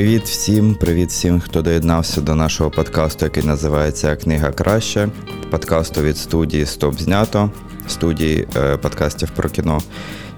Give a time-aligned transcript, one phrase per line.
[0.00, 5.08] Привіт всім, привіт всім, хто доєднався до нашого подкасту, який називається Книга краще.
[5.50, 7.50] Подкасту від студії Стоп знято,
[7.88, 9.80] студії е, подкастів про кіно.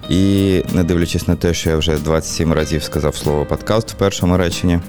[0.08, 4.36] І не дивлячись на те, що я вже 27 разів сказав слово подкаст в першому
[4.36, 4.80] реченні.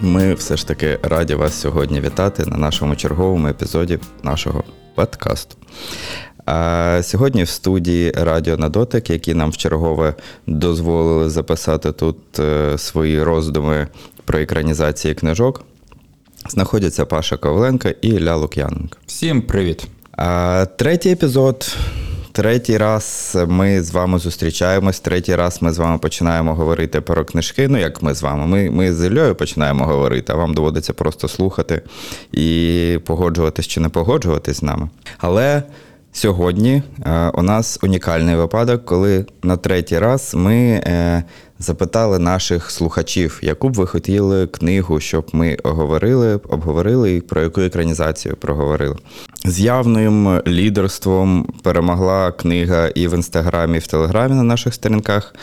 [0.00, 4.64] Ми все ж таки раді вас сьогодні вітати на нашому черговому епізоді нашого
[4.94, 5.56] подкасту.
[6.46, 10.14] А Сьогодні в студії Радіо на дотик, які нам вчергове
[10.46, 13.88] дозволили записати тут е, свої роздуми
[14.24, 15.64] про екранізації книжок,
[16.48, 18.98] знаходяться Паша Ковленка і Ілля Лук'яненко.
[19.06, 19.86] Всім привіт!
[20.12, 21.76] А Третій епізод.
[22.32, 27.68] Третій раз ми з вами зустрічаємось, третій раз ми з вами починаємо говорити про книжки.
[27.68, 28.46] Ну, як ми з вами.
[28.46, 31.82] Ми ми з Ільою починаємо говорити, а вам доводиться просто слухати
[32.32, 34.88] і погоджуватись чи не погоджуватись з нами.
[35.18, 35.62] Але
[36.14, 41.24] Сьогодні е, у нас унікальний випадок, коли на третій раз ми е,
[41.58, 47.60] запитали наших слухачів, яку б ви хотіли книгу, щоб ми оговорили, обговорили і про яку
[47.60, 48.96] екранізацію проговорили.
[49.44, 55.34] З явним лідерством перемогла книга і в інстаграмі, і в телеграмі на наших сторінках.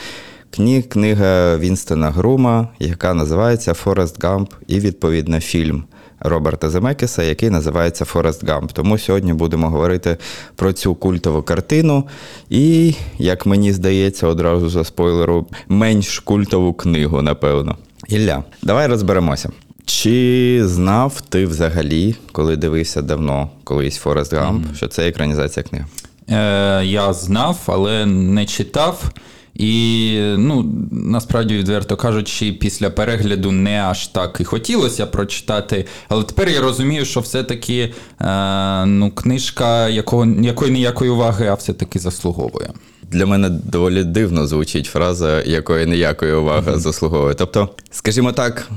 [0.89, 5.83] Книга Вінстона Грума, яка називається Форест Гамп, і відповідно фільм.
[6.19, 8.71] Роберта Земекіса, який називається Форест Гамп.
[8.71, 10.17] Тому сьогодні будемо говорити
[10.55, 12.03] про цю культову картину.
[12.49, 17.77] І, як мені здається, одразу за спойлеру, менш культову книгу, напевно.
[18.07, 19.49] Ілля, давай розберемося.
[19.85, 24.75] Чи знав ти взагалі, коли дивився давно колись Форест Гамп, mm-hmm.
[24.75, 25.85] що це екранізація книги?
[26.29, 29.11] Е, Я знав, але не читав.
[29.59, 35.85] І ну, насправді, відверто кажучи, після перегляду не аж так і хотілося прочитати.
[36.09, 41.99] Але тепер я розумію, що все-таки е, ну, книжка якого, якої ніякої уваги, а все-таки
[41.99, 42.70] заслуговує.
[43.11, 46.77] Для мене доволі дивно звучить фраза, якої ніякої уваги mm-hmm.
[46.77, 47.33] заслуговує.
[47.33, 48.70] Тобто, скажімо так,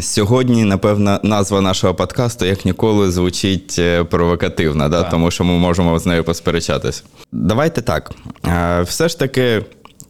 [0.00, 5.02] сьогодні, напевно, назва нашого подкасту як ніколи звучить е, провокативно, да?
[5.02, 7.04] тому що ми можемо з нею посперечатись.
[7.32, 8.10] Давайте так.
[8.46, 9.64] Е, все ж таки.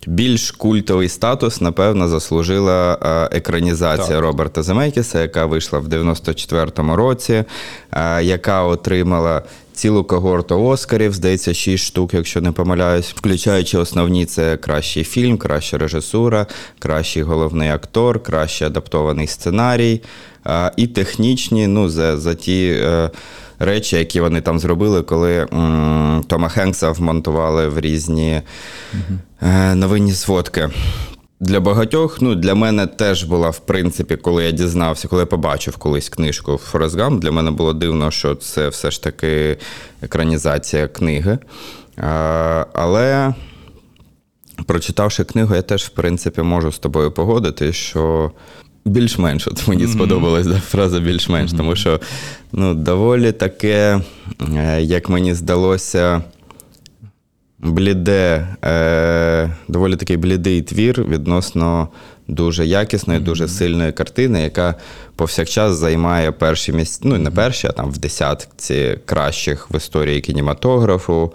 [0.09, 4.21] Більш культовий статус, напевно, заслужила е, екранізація так.
[4.21, 7.45] Роберта Земекіса, яка вийшла в 94-му році,
[7.93, 9.43] е, яка отримала
[9.73, 15.79] цілу когорту Оскарів, здається, 6 штук, якщо не помиляюсь, включаючи основні, це кращий фільм, краща
[15.79, 16.47] режисура,
[16.79, 20.03] кращий головний актор, кращий адаптований сценарій
[20.47, 22.83] е, і технічні, ну, за, за ті
[23.59, 28.43] речі, які вони там зробили, коли м, Тома Хенкса вмонтували в різні
[29.43, 30.71] е, новинні сводки.
[31.41, 35.77] Для багатьох, ну для мене теж була, в принципі, коли я дізнався, коли я побачив
[35.77, 39.59] колись книжку Форест Гамп, для мене було дивно, що це все ж таки
[40.03, 41.39] екранізація книги.
[41.97, 43.35] А, Але
[44.67, 48.31] прочитавши книгу, я теж, в принципі, можу з тобою погодити, що
[48.89, 49.93] більш-менш, от мені mm-hmm.
[49.93, 51.57] сподобалась да, фраза більш-менш, mm-hmm.
[51.57, 52.01] тому що
[52.53, 54.01] ну, доволі таке,
[54.57, 56.23] е, як мені здалося,
[57.59, 61.89] бліде, е, доволі такий блідий твір відносно
[62.29, 63.25] дуже якісної, mm-hmm.
[63.25, 64.75] дуже сильної картини, яка
[65.17, 71.33] повсякчас займає перші місця, ну не перші, а там в десятці кращих в історії кінематографу,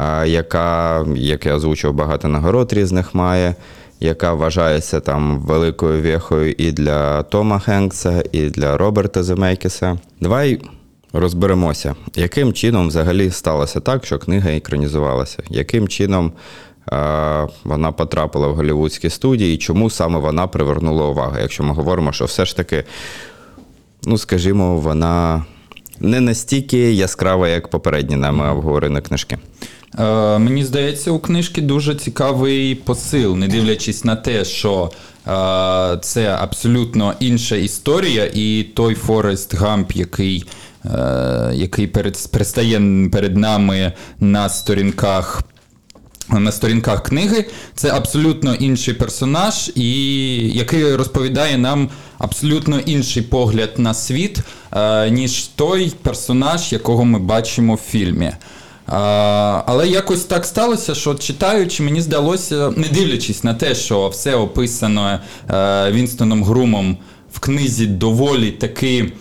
[0.00, 3.54] е, яка, як я озвучив, багато нагород різних має
[4.02, 9.98] яка вважається там великою вехою і для Тома Хенкса, і для Роберта Земекіса.
[10.20, 10.60] Давай
[11.12, 16.32] розберемося, яким чином взагалі сталося так, що книга екранізувалася, яким чином
[17.64, 22.24] вона потрапила в голівудські студії, і чому саме вона привернула увагу, якщо ми говоримо, що
[22.24, 22.84] все ж таки,
[24.06, 25.44] ну скажімо, вона
[26.00, 29.38] не настільки яскрава, як попередні нами обговорені книжки.
[29.98, 34.90] Е, Мені здається, у книжки дуже цікавий посил, не дивлячись на те, що
[35.26, 40.44] е, це абсолютно інша історія, і той Форест Гамп, який
[40.84, 45.42] е, який перед, предстає перед нами на сторінках.
[46.28, 49.90] На сторінках книги це абсолютно інший персонаж, і
[50.48, 54.38] який розповідає нам абсолютно інший погляд на світ,
[54.72, 58.32] е, ніж той персонаж, якого ми бачимо в фільмі.
[58.86, 65.20] Але якось так сталося, що читаючи, мені здалося, не дивлячись на те, що все описано
[65.50, 66.96] е, Вінстоном Грумом
[67.32, 69.12] в книзі доволі таки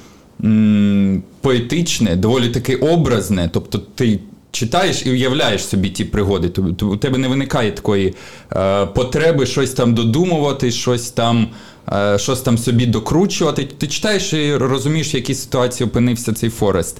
[1.41, 3.49] поетичне, доволі таки образне.
[3.53, 4.19] Тобто ти
[4.51, 6.49] читаєш і уявляєш собі ті пригоди.
[6.49, 8.15] Тобто у тебе не виникає такої
[8.55, 11.47] е, потреби щось там додумувати, щось там.
[11.93, 13.67] Е, щось там собі докручувати.
[13.77, 16.97] Ти читаєш і розумієш, в якій ситуації опинився цей Форест.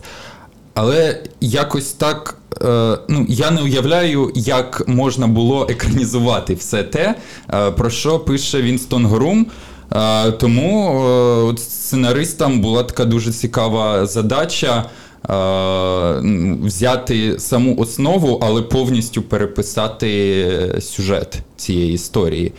[0.73, 7.15] Але якось так е, ну, я не уявляю, як можна було екранізувати все те,
[7.53, 9.47] е, про що пише Вінстон Грум.
[9.95, 11.03] Е, тому е,
[11.43, 14.85] от сценаристам була така дуже цікава задача.
[15.29, 16.21] е,
[16.65, 22.51] Взяти саму основу, але повністю переписати сюжет цієї історії.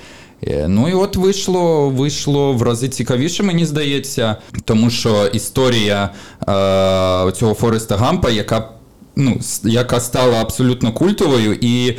[0.47, 6.11] Е, Ну і от вийшло, вийшло в рази цікавіше, мені здається, тому що історія
[6.41, 8.69] е, цього Фореста Гампа, яка
[9.17, 11.97] ну, яка стала абсолютно культовою, і е,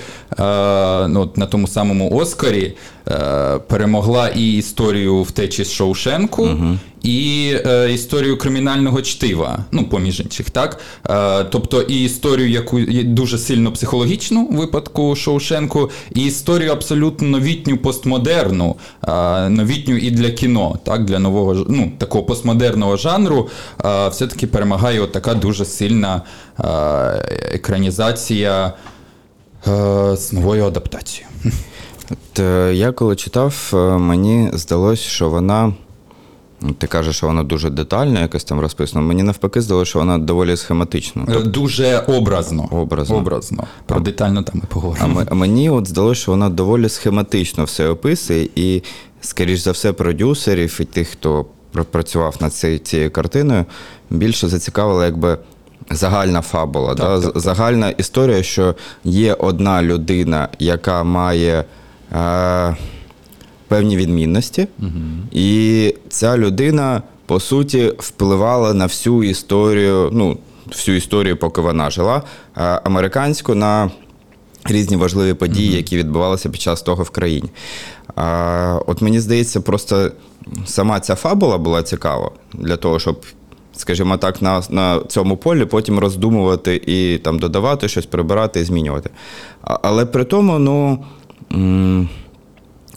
[1.07, 2.73] ну, на тому самому Оскарі
[3.07, 6.49] е, перемогла і історію втечі з Шоушенку,
[7.03, 10.79] і е, історію кримінального чтива, ну, поміж інших, так?
[11.09, 18.75] Е, тобто і історію, яку дуже сильно психологічну випадку Шоушенку, і історію абсолютно новітню постмодерну,
[19.07, 23.49] е, новітню і для кіно, так, для нового ну, такого постмодерного жанру,
[23.85, 26.21] е, все-таки перемагає от така дуже сильна
[26.59, 26.63] е,
[27.53, 28.73] екранізація
[29.67, 31.27] е, з новою адаптацією.
[32.11, 35.73] От, е, я коли читав, е, мені здалось, що вона.
[36.61, 39.01] ну, Ти кажеш, що вона дуже детально якось там розписана.
[39.01, 41.25] Мені навпаки здалося, що вона доволі схематична.
[41.29, 42.67] Е, Дуже образно.
[42.71, 43.15] Образно.
[43.15, 43.63] образно.
[43.85, 45.19] Про детально там ми А поговоримо.
[45.19, 48.81] м- а мені от здалося, що вона доволі схематично все описує, і,
[49.21, 51.45] скоріш за все, продюсерів і тих, хто
[51.91, 53.65] працював над цією, цією картиною,
[54.09, 55.37] більше зацікавила якби
[55.91, 56.93] загальна фабула.
[56.95, 57.19] да?
[57.21, 61.63] так, З- Загальна історія, що є одна людина, яка має.
[62.11, 62.75] Е-
[63.67, 64.67] Певні відмінності,
[65.31, 72.23] і ця людина, по суті, впливала на всю історію, ну, всю історію, поки вона жила,
[72.57, 73.91] е, американську на
[74.65, 77.49] різні важливі події, які відбувалися під час того в країні.
[78.15, 80.11] А, от мені здається, просто
[80.65, 83.25] сама ця фабула була цікава для того, щоб.
[83.75, 89.09] Скажімо так, на, на цьому полі потім роздумувати і там додавати щось, прибирати і змінювати.
[89.61, 91.05] А, але при тому, ну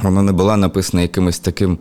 [0.03, 1.79] вона не була написана якимось таким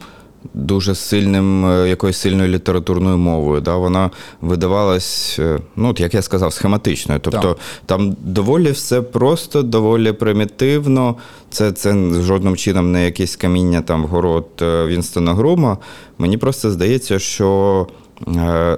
[0.54, 3.62] дуже сильним, е, якоюсь сильною літературною мовою.
[3.62, 3.76] Да?
[3.76, 4.12] Вона
[4.42, 7.20] видавалась, е, ну, як я сказав, схематичною.
[7.20, 7.58] Тобто Так.
[7.86, 11.16] там доволі все просто, доволі примітивно.
[11.50, 15.78] Це, це жодним чином не якесь каміння там в город е, Вінстона Грума.
[16.18, 17.88] Мені просто здається, що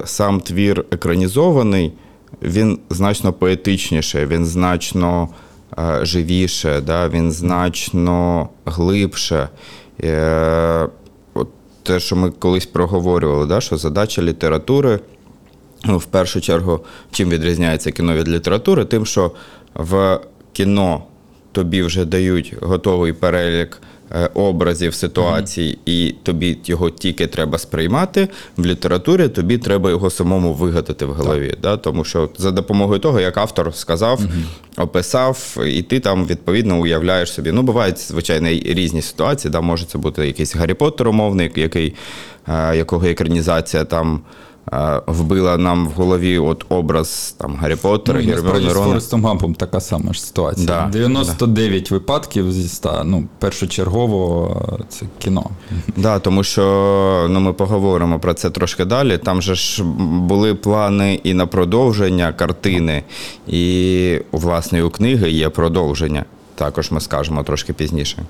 [0.04, 1.92] сам твір екранізований,
[2.42, 5.28] він значно поетичніше, він значно
[6.02, 7.08] живіше, да?
[7.08, 9.48] він значно глибше.
[10.04, 10.88] Е,
[11.34, 11.48] от
[11.82, 13.60] те, що ми колись проговорювали, да?
[13.60, 15.00] що задача літератури.
[15.84, 16.80] Ну, в першу чергу,
[17.10, 18.84] чим відрізняється кіно від літератури?
[18.84, 19.32] Тим, що
[19.74, 20.20] в
[20.52, 21.02] кіно
[21.52, 23.86] тобі вже дають готовий перелік е,
[24.34, 28.28] образів, ситуацій, і тобі його тільки треба сприймати.
[28.56, 31.54] В літературі тобі треба його самому вигадати в голові.
[31.62, 31.76] Да?
[31.76, 34.20] Тому що за допомогою того, як автор сказав,
[34.76, 37.52] описав, і ти там відповідно уявляєш собі.
[37.52, 39.52] Ну, бувають, звичайно, різні ситуації.
[39.52, 39.60] Да?
[39.60, 41.94] Може це бути якийсь Гаррі Поттер умовний, який,
[42.48, 44.20] е, якого екранізація там.
[45.06, 48.72] Вбила нам в голові от образ там Гаррі Поттера, Ну, Герміони з.
[48.72, 50.66] Форестом Гампом така сама ж ситуація.
[50.66, 55.50] Да, 99 випадків зі 100, ну, першочергово е, це кіно.
[55.96, 59.18] Да, тому що ну, ми поговоримо про це трошки далі.
[59.18, 63.02] Там же ж були плани і на продовження картини,
[63.46, 66.24] і власне у книги є продовження.
[66.54, 68.22] Також ми скажемо трошки пізніше.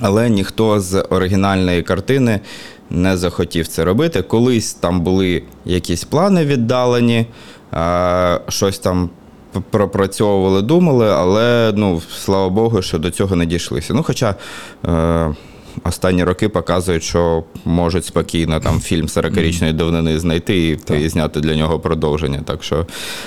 [0.00, 2.40] Але ніхто з оригінальної картини
[2.90, 4.22] не захотів це робити.
[4.22, 7.26] Колись там були якісь плани віддалені,
[8.48, 9.10] щось там
[9.70, 13.94] пропрацьовували, думали, але ну, слава Богу, що до цього не дійшлися.
[13.94, 14.34] Ну, хоча
[14.86, 15.34] е,
[15.84, 21.56] останні роки показують, що можуть спокійно там фільм 40-річної давнини знайти і, і зняти для
[21.56, 22.40] нього продовження.
[22.44, 22.86] Так що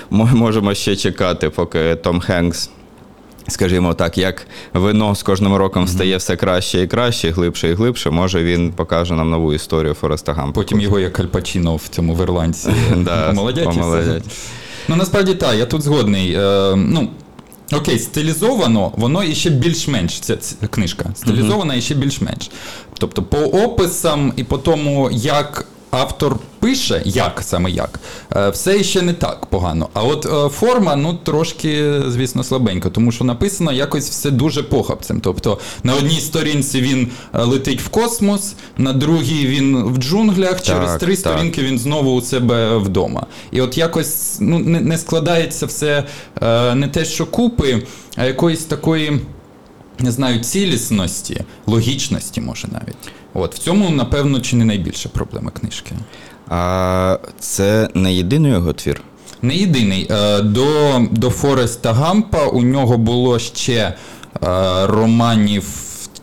[0.10, 2.70] ми можемо ще чекати, поки Том Хенкс
[3.48, 8.10] скажімо так, як вино з кожним роком стає все краще і краще, глибше і глибше,
[8.10, 10.62] може він покаже нам нову історію Фореста Гампа.
[10.62, 12.70] Потім його як Альпачино в цьому в Ірландці.
[13.66, 14.24] Помолодять.
[14.88, 16.34] Ну насправді так, я тут згодний.
[16.34, 17.10] Е, ну,
[17.74, 21.06] Окей, стилізовано, воно іще більш-менш, ця, ця книжка.
[21.16, 22.52] Стилізована іще більш-менш.
[23.00, 28.00] Тобто, по описам і по тому, як автор пише, як саме як,
[28.36, 29.90] е, все ще не так погано.
[29.94, 35.22] А от е, форма, ну трошки, звісно, слабенько, тому що написано якось все дуже похабцем.
[35.22, 40.90] Тобто на одній сторінці він е, летить в космос, на другій він в джунглях, через
[40.90, 41.20] Так, три так.
[41.20, 43.26] сторінки він знову у себе вдома.
[43.52, 46.04] І от якось ну, не, не складається все
[46.76, 47.84] не те, що купи,
[48.16, 49.22] а якоїсь такої.
[50.00, 52.98] Не знаю, цілісності, логічності, може навіть.
[53.40, 55.92] От в цьому, напевно, чи не найбільша проблема книжки.
[56.50, 59.02] А це не єдиний його твір.
[59.42, 60.08] Не єдиний.
[60.12, 60.66] Е, До,
[61.12, 63.94] до Фореста Гампа у нього було ще е,
[64.88, 65.64] романів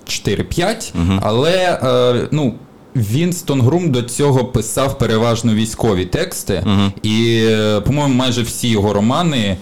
[0.06, 0.92] 4-5,
[1.22, 2.54] але е, ну,
[2.96, 6.64] Вінстон Грум до цього писав переважно військові тексти,
[7.02, 7.48] і,
[7.86, 9.56] по-моєму, майже всі його романи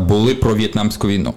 [0.00, 1.34] були про В'єтнамську війну.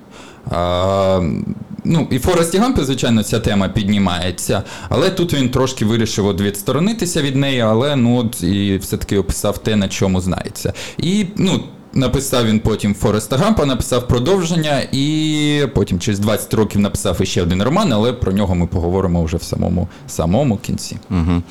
[1.86, 7.22] Ну, і Форесті Гампі, звичайно, ця тема піднімається, але тут він трошки вирішив от відсторонитися
[7.22, 10.74] від неї, але ну от і все-таки описав те, на чому знається.
[10.98, 11.64] І ну.
[11.98, 17.64] Написав він потім Фореста Гампа, написав продовження, і потім через 20 років написав іще один
[17.64, 20.98] роман, але про нього ми поговоримо вже в самому самому кінці.
[21.12, 21.42] Угу.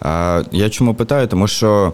[0.00, 1.26] А, я чому питаю?
[1.26, 1.92] Тому що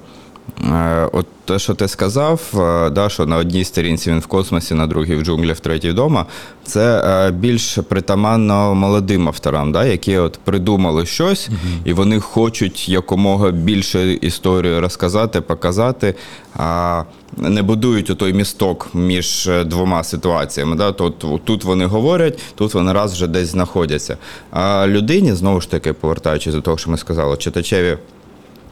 [1.12, 4.86] от те, що ти сказав, е, да, що на одній сторінці він в космосі, на
[4.86, 6.26] другій в джунглях, в третій вдома,
[6.64, 11.48] це е, більш притаманно молодим авторам, да, які от придумали щось,
[11.84, 16.14] і вони хочуть якомога більше історію розказати, показати,
[16.56, 17.02] а
[17.36, 20.76] не будують той місток між е, двома ситуаціями.
[20.76, 20.92] Да?
[20.92, 24.16] Тут, тут вони говорять, тут вони раз вже десь знаходяться.
[24.50, 27.98] А людині, знову ж таки, повертаючись до того, що ми сказали, читачеві.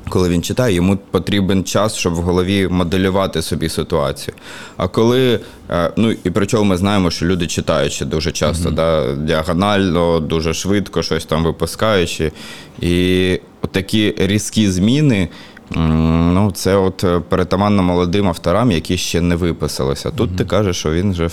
[0.08, 4.34] Коли він читає, йому потрібен час, щоб в голові моделювати собі ситуацію.
[4.76, 10.20] А коли, е, ну і причому ми знаємо, що люди читаючи дуже часто, да, діагонально,
[10.20, 12.32] дуже швидко, щось там випускаючи.
[12.80, 13.40] І
[13.72, 15.28] такі різкі зміни.
[15.70, 20.10] Ну, це от е, перетаманно молодим авторам, які ще не виписалися.
[20.10, 21.30] Тут ти кажеш, що він вже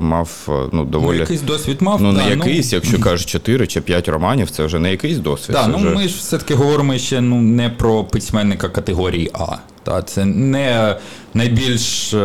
[0.00, 2.02] мав ну доволі Ну, якийсь досвід мав.
[2.02, 5.56] Ну, да, не якийсь, якщо кажеш 4 чи 5 романів, це вже не якийсь досвід.
[5.56, 5.90] Так, ну вже...
[5.90, 9.56] ми ж все-таки говоримо ще ну, не про письменника категорії А.
[9.82, 10.96] Та, це не
[11.36, 12.18] найбільш е,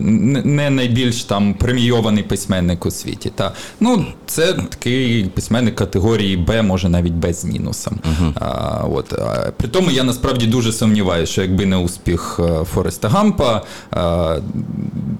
[0.00, 3.32] не найбільш там премійований письменник у світі.
[3.34, 3.52] Та.
[3.80, 7.98] Ну, це такий письменник категорії Б, може навіть Б з мінусом.
[8.34, 8.48] А,
[8.92, 9.12] от.
[9.12, 14.36] а, При тому я насправді дуже сумніваюся, що якби не успіх е, Фореста Гампа, а,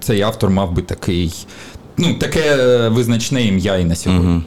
[0.00, 1.32] цей автор мав би такий.
[1.96, 4.42] Ну, таке е, визначне ім'я і на сьогодні.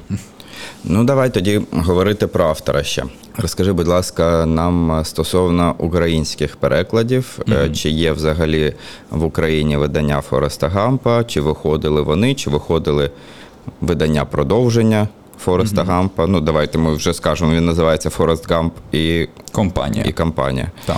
[0.83, 3.03] Ну, давай тоді говорити про автора ще.
[3.37, 8.73] Розкажи, будь ласка, нам стосовно українських перекладів, е, чи є взагалі
[9.09, 13.11] в Україні видання Фореста Гампа, чи виходили вони, чи виходили
[13.81, 15.07] видання продовження
[15.39, 16.27] Фореста Гампа.
[16.27, 20.05] Ну, давайте ми вже скажемо, він називається Форест Гамп і, Компанія.
[20.07, 20.71] і компанія.
[20.85, 20.97] Так.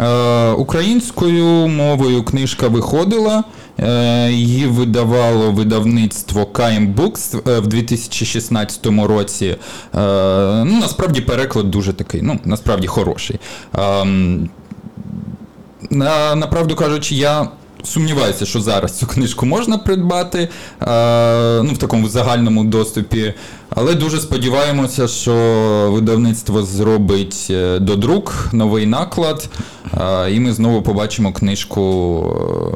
[0.00, 3.44] Е, українською мовою книжка виходила.
[3.82, 9.46] Е, її видавало видавництво KM Books е, в 2016 році.
[9.46, 9.56] Е,
[10.64, 13.40] ну, насправді переклад дуже такий, ну, насправді хороший.
[13.78, 14.50] Ем,
[15.90, 17.48] на, направду кажучи, я
[17.84, 23.34] сумніваюся, що зараз цю книжку можна придбати е, ну, в такому загальному доступі.
[23.70, 25.32] Але дуже сподіваємося, що
[25.92, 29.48] видавництво зробить е, додрук, новий наклад,
[30.00, 31.82] е, і ми знову побачимо книжку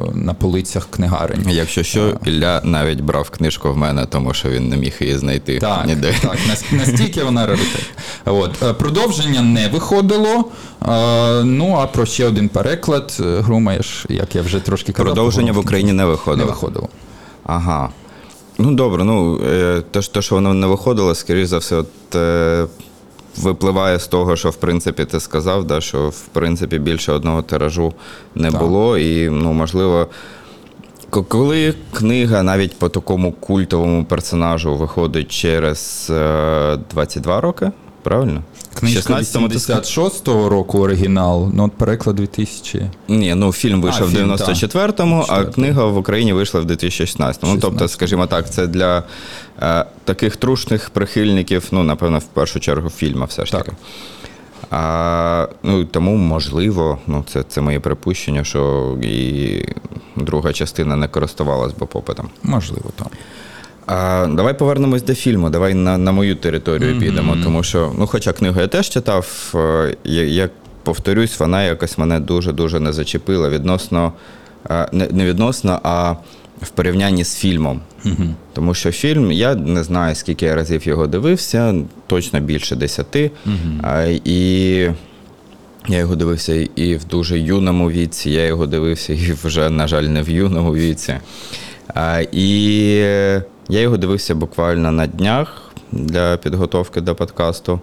[0.07, 1.45] е, на полицях книгарень.
[1.49, 5.59] Якщо що, Ілля навіть брав книжку в мене, тому що він не міг її знайти
[5.59, 6.13] Так, ніде.
[6.21, 6.37] так,
[6.71, 7.85] настільки вона раритет.
[8.25, 8.63] От.
[8.63, 10.45] е, Продовження не виходило.
[10.89, 15.05] е, Ну, а про ще один переклад, е, Грумаєш, як я вже трошки казав.
[15.13, 15.57] Продовження в.
[15.57, 16.47] Україні не не виходило.
[16.49, 16.89] виходило.
[17.45, 17.89] Ага.
[18.57, 22.15] Ну добре, ну е, те, що- те, що воно не виходило, скоріш за все, от,
[22.15, 22.65] е,
[23.37, 27.93] випливає з того, що в принципі ти сказав, да, що в принципі більше одного тиражу
[28.35, 28.59] не Так.
[28.61, 28.97] було.
[28.97, 30.07] І, ну, можливо,
[31.09, 37.71] коли книга навіть по такому культовому персонажу виходить через е, 22 роки,
[38.03, 38.41] правильно?
[38.73, 39.83] Книжка 16-му ти сказав?
[39.83, 42.89] 86-го року оригінал, ну от переклад 2000.
[43.07, 47.53] Ні, ну фільм вийшов фільм, в 94-му, а книга в Україні вийшла в 2016-му.
[47.53, 49.03] Ну, тобто, скажімо так, це для
[49.61, 53.63] е, таких трушних прихильників, ну, напевно, в першу чергу, фільма все ж Так.
[53.65, 53.77] таки.
[54.71, 59.65] А, ну, тому, можливо, ну, це, це моє припущення, що і
[60.15, 62.29] друга частина не користувалась би попитом.
[62.43, 63.07] Можливо, так.
[63.85, 65.49] А, давай повернемось до фільму.
[65.49, 67.37] Давай на, на мою територію підемо.
[67.43, 70.49] Тому що, ну, хоча книгу я теж читав, е, я, я
[70.83, 74.13] повторюсь, вона якось мене дуже-дуже не зачепила відносно,
[74.69, 76.15] е, не, не відносно, а
[76.61, 77.81] в порівнянні з фільмом.
[78.53, 81.75] Тому що фільм, я не знаю, скільки я разів його дивився,
[82.07, 83.31] точно більше десяти.
[83.81, 84.77] А, і
[85.87, 90.03] я його дивився і в дуже юному віці, я його дивився і вже, на жаль,
[90.03, 91.15] не в юному віці.
[91.87, 93.05] А, і
[93.69, 97.79] я його дивився буквально на днях для підготовки до подкасту.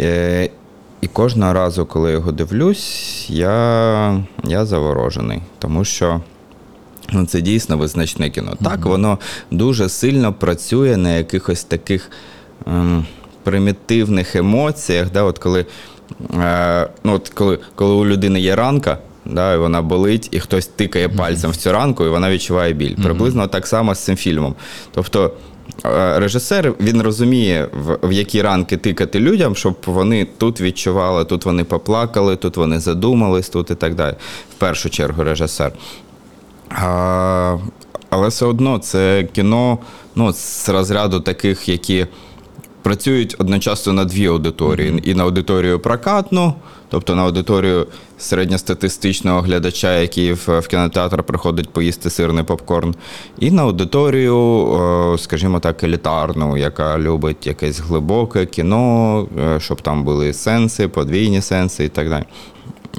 [0.00, 0.50] Е,
[1.00, 6.20] І кожного разу, коли його дивлюсь, я, я заворожений, тому що.
[7.12, 8.56] Ну, це дійсно визначне кіно.
[8.64, 9.18] Так, воно
[9.50, 12.10] дуже сильно працює на якихось таких
[12.66, 13.06] ем,
[13.42, 15.12] примітивних емоціях.
[15.12, 15.66] Да, от коли,
[16.40, 20.66] е, ну, от коли, коли у людини є ранка, да, і вона болить, і хтось
[20.66, 22.94] тикає пальцем в цю ранку, і вона відчуває біль.
[23.02, 24.54] Приблизно так само з цим фільмом.
[24.94, 25.32] Тобто
[25.84, 31.44] е, режисер він розуміє, в, в які ранки тикати людям, щоб вони тут відчували, тут
[31.44, 34.14] вони поплакали, тут вони задумались, тут і так далі.
[34.50, 35.72] В першу чергу режисер.
[36.70, 37.58] А,
[38.10, 39.78] але все одно це кіно
[40.14, 42.06] ну, з розряду таких, які
[42.84, 46.54] працюють одночасно на дві аудиторії: і на аудиторію прокатну,
[46.88, 47.86] тобто на аудиторію
[48.18, 52.94] середньостатистичного глядача, який в, в кінотеатр приходить поїсти сирний попкорн,
[53.38, 60.32] і на аудиторію, скажімо так, елітарну, яка любить якесь глибоке кіно, е, щоб там були
[60.32, 62.24] сенси, подвійні сенси і так далі.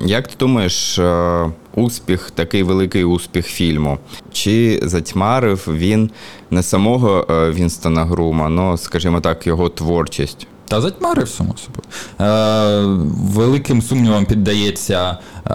[0.05, 3.97] Як ти думаєш, е, успіх, такий великий успіх фільму?
[4.31, 6.11] Чи затьмарив він
[6.51, 10.47] не самого е, Вінстона Грума, ну, скажімо так, його творчість?
[10.67, 11.83] Та затьмарив само собою.
[12.21, 12.85] Е,
[13.33, 15.53] великим сумнівом піддається е,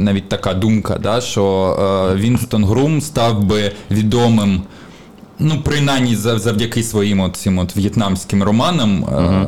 [0.00, 1.76] навіть така думка, да, що
[2.12, 4.62] е, Вінстон Грум став би відомим.
[5.44, 9.46] Ну, принаймні завдяки своїм от цим от в'єтнамським романам, е,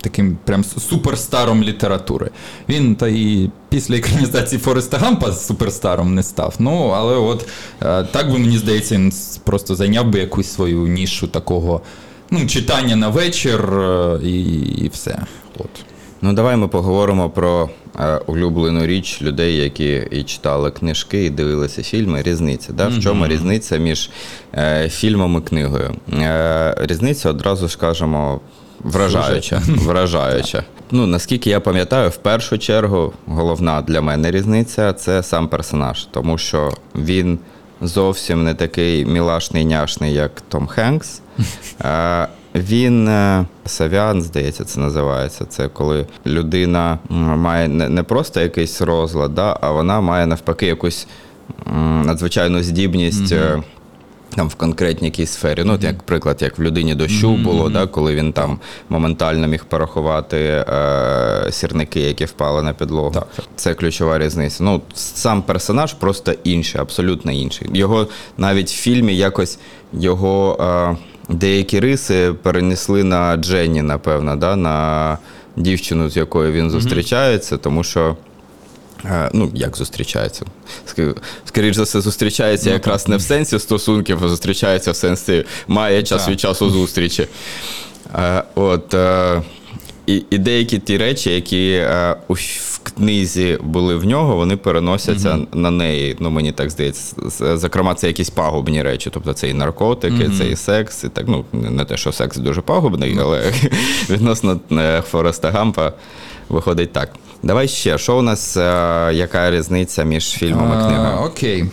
[0.00, 2.30] таким прям суперстаром літератури.
[2.68, 6.54] Він та і після екранізації Фореста Гампа суперстаром не став.
[6.58, 7.48] Ну, але от
[7.82, 9.12] е, так би мені здається, він
[9.44, 11.80] просто зайняв би якусь свою нішу такого
[12.30, 14.40] ну, читання на вечір е, і,
[14.84, 15.18] і все.
[15.58, 15.70] От.
[16.22, 17.68] Ну, давай ми поговоримо про
[18.00, 22.22] е, улюблену річ людей, які і читали книжки, і дивилися фільми.
[22.22, 22.72] Різниця.
[22.72, 22.88] Да?
[22.88, 24.10] В чому різниця між
[24.54, 25.94] е, фільмом і книгою?
[26.12, 28.40] Е, різниця одразу скажемо.
[28.80, 30.64] Вражаюча, вражаюча.
[30.90, 36.38] Ну наскільки я пам'ятаю, в першу чергу головна для мене різниця це сам персонаж, тому
[36.38, 37.38] що він
[37.80, 41.20] зовсім не такий мілашний няшний, як Том Хенкс.
[42.56, 45.44] Він е, савян, здається, це називається.
[45.44, 51.06] Це коли людина має не просто якийсь розлад, да, а вона має навпаки якусь
[52.04, 53.32] надзвичайну здібність.
[53.32, 53.62] е,
[54.36, 55.62] Там в конкретній якійсь сфері.
[55.64, 60.36] Ну, як приклад, як в людині дощу було, да, коли він там моментально міг порахувати
[60.68, 63.10] е, сірники, які впали на підлогу.
[63.10, 63.26] Так.
[63.56, 64.64] Це ключова різниця.
[64.64, 67.68] Ну, сам персонаж просто інший, абсолютно інший.
[67.74, 68.06] Його
[68.38, 69.58] навіть в фільмі якось
[69.92, 70.96] його е,
[71.28, 75.18] деякі риси перенесли на Дженні, напевно, да, на
[75.56, 78.16] дівчину, з якою він зустрічається, тому що.
[79.04, 80.44] Е, Ну, як зустрічається?
[81.44, 86.28] Скоріше за все, зустрічається якраз не в сенсі стосунків, а зустрічається в сенсі має час
[86.28, 87.26] від часу зустрічі.
[88.14, 89.42] Е, От, е,
[90.06, 91.84] і, і деякі ті речі, які
[92.28, 96.16] у в книзі були в нього, вони переносяться на неї.
[96.20, 97.16] Ну, мені так здається.
[97.56, 99.10] Зокрема, це якісь пагубні речі.
[99.12, 101.24] Тобто це і наркотики, це і секс, і так.
[101.28, 103.52] Ну, не те, що секс дуже пагубний, але
[104.10, 105.92] відносно е, Фореста Гампа
[106.48, 107.10] виходить так.
[107.42, 108.60] Давай ще, що у нас, е,
[109.12, 111.16] яка різниця між фільмом і книгою?
[111.26, 111.64] окей.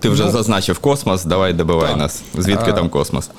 [0.00, 1.98] Ти вже ну- зазначив космос, давай добивай Так.
[1.98, 2.22] нас.
[2.38, 3.30] Звідки А, там космос?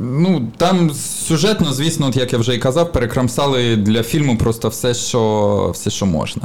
[0.00, 0.90] Ну, там
[1.28, 5.90] сюжетно, звісно, от як я вже і казав, перекрамсали для фільму просто все, що, все,
[5.90, 6.42] що можна.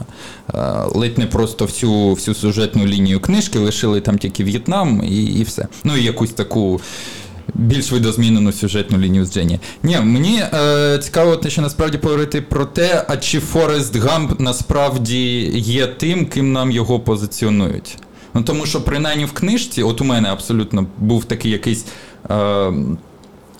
[0.53, 5.43] Е, Ледь не просто всю, всю сюжетну лінію книжки, лишили там тільки В'єтнам і, і
[5.43, 5.67] все.
[5.83, 6.81] Ну і якусь таку.
[7.53, 9.59] Більш видозмінену сюжетну лінію з Дженні.
[9.83, 15.51] Ні, мені е, цікаво те, що насправді поговорити про те, а чи Форест Гамп насправді
[15.55, 17.97] є тим, ким нам його позиціонують.
[18.33, 21.85] Ну тому що принаймні в книжці, от у мене абсолютно був такий якийсь.
[22.29, 22.73] Е,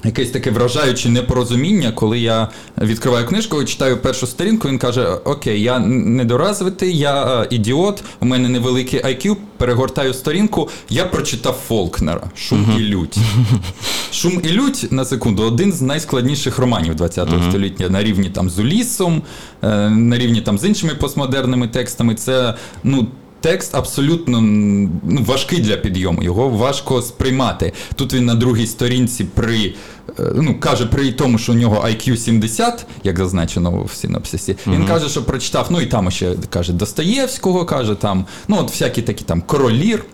[0.03, 2.49] Якесь таке вражаюче непорозуміння, коли я
[2.81, 8.25] відкриваю книжку і читаю першу сторінку, він каже: Окей, я недоразвитий, я е, ідіот, у
[8.25, 13.17] мене невеликий IQ, перегортаю сторінку, я прочитав Фолкнера Шум і лють.
[14.11, 18.59] Шум і лють на секунду один з найскладніших романів ХХ століття на рівні там з
[18.59, 19.21] Улісом,
[19.63, 22.15] е, на рівні там з іншими постмодерними текстами.
[22.15, 23.07] Це ну.
[23.41, 27.73] Текст абсолютно ну, важкий для підйому, його важко сприймати.
[27.95, 29.73] Тут він на другій сторінці при
[30.19, 34.85] е, ну, каже при тому, що у нього IQ 70, як зазначено в синопсисі, він
[34.85, 39.23] каже, що прочитав, ну і там ще каже Достоєвського, каже там, ну от всякі такі
[39.23, 40.05] там королір.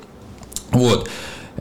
[0.71, 1.09] От.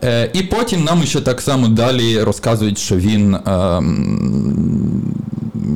[0.03, 5.15] Е, і потім нам ще так само далі розказують, що він ем,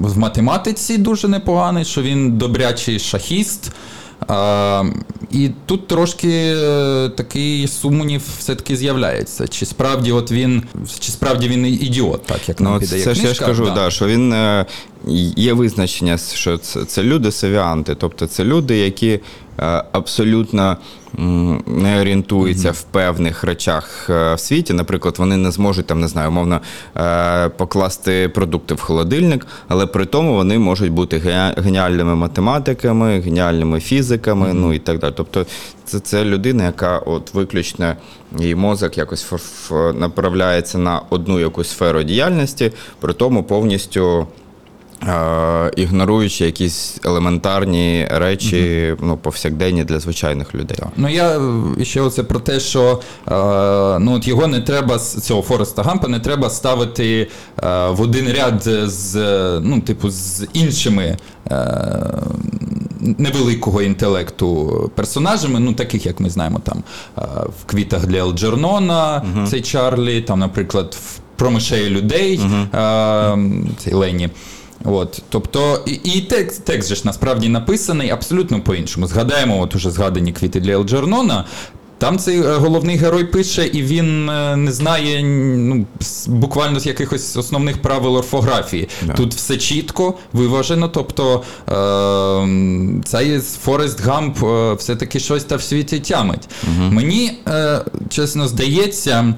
[0.03, 3.71] в математиці дуже непоганий, що він добрячий шахіст.
[4.27, 4.83] А,
[5.31, 9.47] і тут трошки е, такий сумнів все-таки з'являється.
[9.47, 10.63] Чи справді от він,
[10.99, 13.73] чи справді він ідіот, так як нам Ну, піддає це ж я ж кажу, Да.
[13.75, 13.91] да.
[13.91, 14.65] що він е,
[15.35, 19.19] є визначення, що це, це люди севіанти, тобто це люди, які
[19.59, 20.77] е, абсолютно
[21.67, 24.73] не орієнтуються в певних речах е, в світі.
[24.73, 26.61] Наприклад, вони не зможуть там, не знаю, умовно
[26.97, 31.17] е, покласти продукти в холодильник, але при тому вони можуть бути
[31.57, 35.13] геніальними математиками, геніальними фізиками, ну і так далі.
[35.17, 35.45] Тобто,
[35.85, 37.95] це, це людина, яка от виключно
[38.39, 39.33] її мозок якось
[39.95, 44.27] направляється на одну якусь сферу діяльності, при тому повністю.
[45.07, 50.77] Е, Ігноруючи якісь елементарні речі, ну повсякденні для звичайних людей.
[50.97, 51.39] Ну я
[51.79, 56.07] е, ще оце про те, що е, ну от його не треба цього Фореста Гампа
[56.07, 57.27] не треба ставити
[57.63, 59.15] е, в один ряд з
[59.63, 61.17] ну, типу, з іншими.
[61.51, 62.13] Е,
[63.17, 66.83] Невеликого інтелекту персонажами, ну таких, як ми знаємо, там
[67.17, 67.21] е,
[67.61, 72.41] в квітах для Елджернона, цей Чарлі, там, наприклад, в про мишей людей,
[72.73, 73.37] е,
[73.77, 74.29] цей Лені.
[74.85, 79.07] От, тобто, і, і текст, текст же ж насправді написаний абсолютно по-іншому.
[79.07, 81.45] Згадаємо, от уже згадані квіти для Елджернона.
[81.99, 85.23] Там цей е, головний герой пише, і він е, не знає
[85.57, 85.85] ну,
[86.27, 88.89] буквально з якихось основних правил орфографії.
[89.01, 89.13] Да.
[89.13, 90.87] Тут все чітко, виважено.
[90.87, 96.49] Тобто е, цей Форест Гамп е, все-таки щось та в світі тямить.
[96.89, 99.33] Мені, е, чесно здається,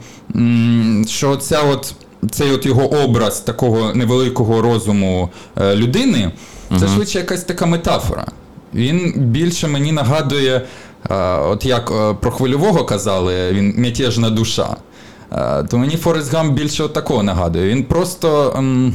[1.08, 1.94] що ця от.
[2.30, 6.32] Цей от його образ такого невеликого розуму е, людини,
[6.80, 8.26] це швидше якась така метафора.
[8.74, 10.62] Він більше мені нагадує,
[11.10, 14.76] е, от як е, про хвильового казали, він мятежна душа.
[15.70, 17.70] То мені Форест Гамп більше от такого нагадує.
[17.70, 18.54] Він просто.
[18.58, 18.94] ем,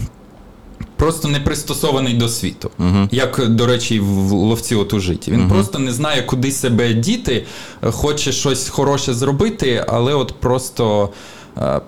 [0.97, 2.71] Просто не пристосований до світу.
[3.11, 5.31] Як, до речі, в ловці от у житті.
[5.31, 7.45] Він просто не знає, куди себе діти,
[7.83, 11.09] хоче щось хороше зробити, але от просто,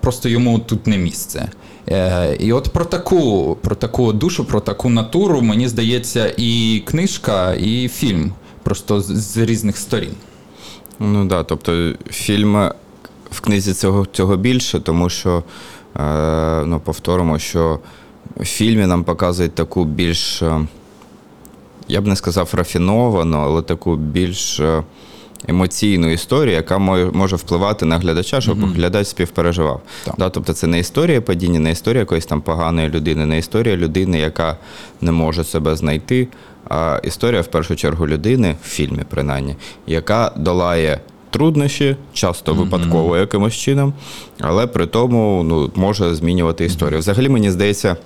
[0.01, 1.49] просто йому тут не місце.
[1.89, 7.53] Е, І от про таку, про таку душу, про таку натуру, мені здається, і книжка,
[7.53, 8.33] і фільм.
[8.63, 10.11] Просто з, різних сторін.
[10.99, 12.71] Ну да, тобто фільм
[13.31, 15.43] в книзі цього, цього більше, тому що
[15.99, 17.79] е, ну, повторимо, що
[18.37, 20.67] в фільмі нам показують таку більш, е,
[21.87, 24.83] я б не сказав рафіновану, але таку більш е,
[25.47, 26.77] емоційну історію, яка
[27.13, 29.81] може впливати на глядача, щоб глядач співпереживав.
[30.05, 30.15] Так.
[30.17, 34.19] Да, тобто це не історія падіння, не історія якоїсь там поганої людини, не історія людини,
[34.19, 34.57] яка
[35.01, 36.27] не може себе знайти,
[36.69, 39.55] а історія в першу чергу людини, в фільмі принаймні,
[39.87, 40.99] яка долає
[41.29, 43.93] труднощі, часто випадково якимось чином,
[44.39, 46.99] але при тому ну, може змінювати історію.
[46.99, 47.97] Взагалі, мені здається.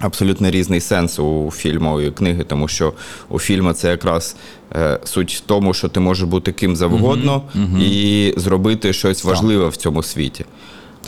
[0.00, 2.92] Абсолютно різний сенс у фільму і книги, тому що
[3.28, 4.36] у фільму це якраз
[4.72, 7.42] е, суть в тому, що ти можеш бути ким завгодно
[7.80, 10.44] і зробити щось важливе в цьому світі.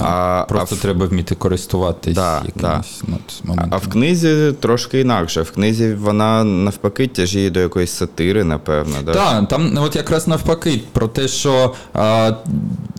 [0.01, 5.01] А, Просто а, в, треба вміти користуватись Да, якимось ну, от, а в книзі трошки
[5.01, 5.43] інакше.
[5.43, 8.95] В книзі вона навпаки тяжіє до якоїсь сатири, напевно.
[9.05, 9.13] Да?
[9.13, 12.33] Так, там от якраз навпаки про те, що а,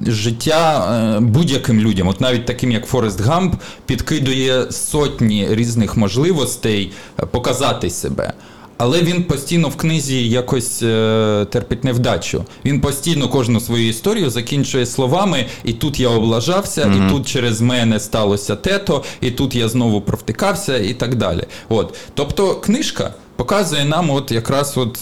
[0.07, 0.87] життя
[1.17, 7.89] е, будь-яким людям, от навіть таким як Форест Гамп, підкидує сотні різних можливостей е, показати
[7.89, 8.33] себе.
[8.77, 12.45] Але він постійно в книзі якось е, терпить невдачу.
[12.65, 17.99] Він постійно кожну свою історію закінчує словами: і тут я облажався, і тут через мене
[17.99, 21.43] сталося тето, і тут я знову провтикався, і так далі.
[21.69, 21.95] От.
[22.13, 24.97] Тобто книжка показує нам от якраз от,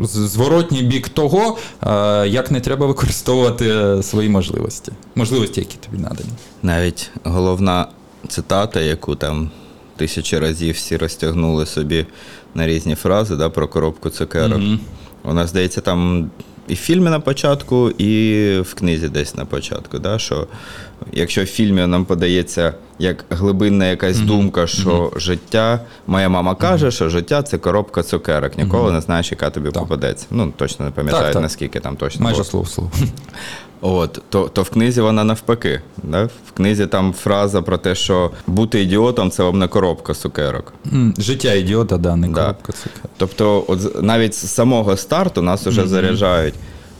[0.00, 1.56] з- зворотній бік того,
[1.86, 4.92] е, як не треба використовувати е, свої можливості.
[5.14, 6.30] Можливості, які тобі надані.
[6.62, 7.86] Навіть головна
[8.28, 9.50] цитата, яку там
[9.98, 12.06] тисячі разів всі розтягнули собі
[12.54, 14.60] на різні фрази да, про коробку цукерок.
[15.22, 16.30] Вона, здається, там
[16.68, 19.98] і в фільмі на початку, і в книзі десь на початку.
[19.98, 20.46] Да, що
[21.12, 27.08] якщо в фільмі нам подається як глибинна якась думка, що життя, моя мама каже, що
[27.08, 28.58] життя це коробка цукерок.
[28.58, 30.26] Ніколи не знаєш, яка тобі попадеться.
[30.30, 31.42] Ну, точно не пам'ятаю, Так, так.
[31.42, 32.24] наскільки там точно.
[32.24, 32.44] Майже було.
[32.44, 32.90] слово слово.
[33.80, 35.80] От, то, то в книзі вона навпаки.
[36.02, 36.24] Да?
[36.24, 40.72] В книзі там фраза про те, що бути ідіотом це вам не коробка цукерок.
[40.92, 42.34] М, Життя ідіота, да, не Да.
[42.34, 43.10] коробка цукерок.
[43.16, 46.54] Тобто, от навіть з самого старту нас вже заряджають.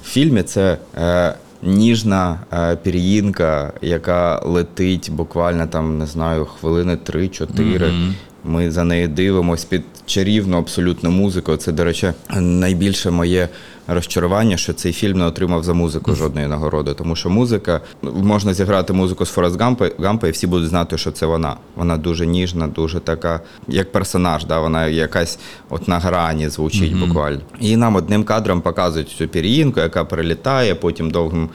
[0.05, 8.13] В фільмі це е, ніжна е, пір'їнка, яка летить буквально там, не знаю, хвилини 3-4.
[8.45, 11.57] Ми за нею дивимось під чарівну абсолютну музику.
[11.57, 13.49] Це, до речі, найбільше моє
[13.89, 16.95] розчарування, що цей фільм не отримав за музику жодної нагороди.
[16.95, 21.11] Тому що музика можна зіграти музику з Форест Гампа, Гампа, і всі будуть знати, що
[21.11, 21.57] це вона.
[21.77, 24.45] Вона дуже ніжна, дуже така, як персонаж.
[24.45, 24.61] Да?
[24.61, 25.39] Вона якась
[25.71, 27.41] от на грані звучить буквально.
[27.61, 31.49] І нам одним кадром показують цю пір'їнку, яка прилітає, потім довгим.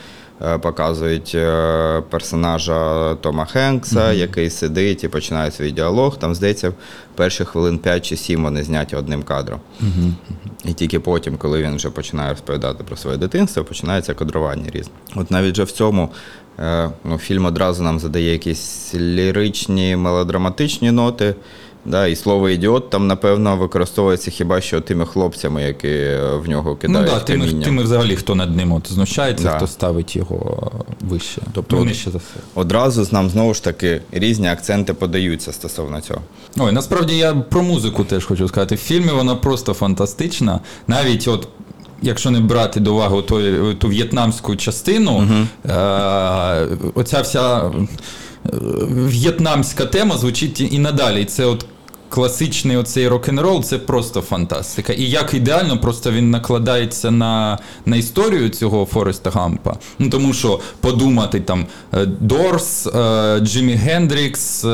[0.43, 6.17] Е, показують е, персонажа Тома Хенкса, який сидить і починає свій діалог.
[6.17, 6.73] Там, здається,
[7.15, 9.59] перших хвилин 5 чи 7 вони зняті одним кадром.
[10.65, 14.93] І тільки потім, коли він вже починає розповідати про своє дитинство, починається кадрування різне.
[15.15, 16.09] От навіть же в цьому
[16.59, 21.35] е, ну, фільм одразу нам задає якісь ліричні, мелодраматичні ноти.
[21.85, 26.69] Да, і слово ідіот там, напевно, використовується хіба що тими хлопцями, які е, в нього
[26.69, 29.57] Ну кидають да, тими, тими взагалі, хто над ним от знущається, Да.
[29.57, 31.41] хто ставить його вище.
[31.53, 32.35] Тобто ну, нижче за все.
[32.55, 36.21] Одразу нам знову ж таки різні акценти подаються стосовно цього.
[36.57, 38.75] Ой, насправді я про музику теж хочу сказати.
[38.75, 40.59] В фільмі вона просто фантастична.
[40.87, 41.47] Навіть от.
[42.05, 45.27] Якщо не брати до уваги ту, ту в'єтнамську частину,
[45.65, 47.71] е, оця вся е,
[48.89, 51.21] в'єтнамська тема звучить і надалі.
[51.21, 51.65] І це от
[52.13, 54.93] класичний оцей рок-н-рол, це просто фантастика.
[54.93, 59.77] І як ідеально, просто він накладається на, на історію цього Фореста Гампа.
[59.99, 64.67] Ну тому що подумати там е, Doors, е, Джиммі Гендрікс, е,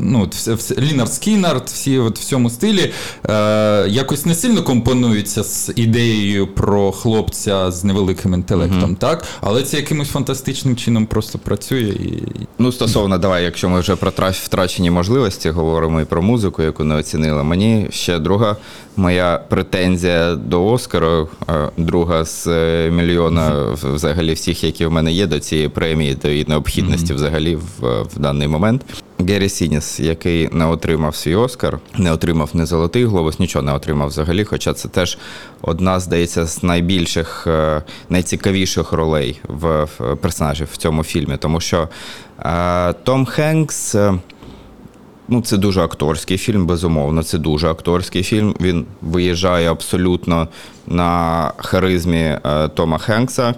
[0.00, 0.30] ну,
[0.78, 2.92] Lynyrd Skynyrd, всі от в цьому стилі
[3.88, 9.24] якось не сильно компонуються з ідеєю про хлопця з невеликим інтелектом, так?
[9.40, 11.80] Але це якимось фантастичним чином просто працює.
[11.80, 12.22] І...
[12.58, 16.94] Ну, стосовно, давай, якщо ми вже про втрачені можливості говоримо і про музику, яку не
[16.94, 17.44] оцінили.
[17.44, 18.56] Мені ще друга
[18.96, 25.26] моя претензія до Оскару, е, друга з е, мільйона взагалі всіх, які в мене є
[25.26, 28.84] до цієї премії, до її необхідності взагалі в, в даний момент.
[29.18, 34.08] Гері Сініс, який не отримав свій Оскар, не отримав не золотий глобус, нічого не отримав
[34.08, 34.44] взагалі.
[34.44, 35.18] Хоча це теж
[35.62, 39.86] одна, здається, з найбільших, е, найцікавіших ролей в,
[40.20, 41.88] персонажів в цьому фільмі, тому що
[42.40, 43.96] е, Том Хенкс.
[45.28, 47.22] Ну, це дуже акторський фільм, безумовно.
[47.22, 48.54] Це дуже акторський фільм.
[48.60, 50.48] Він виїжджає абсолютно
[50.86, 53.54] на харизмі е, Тома Хенкса.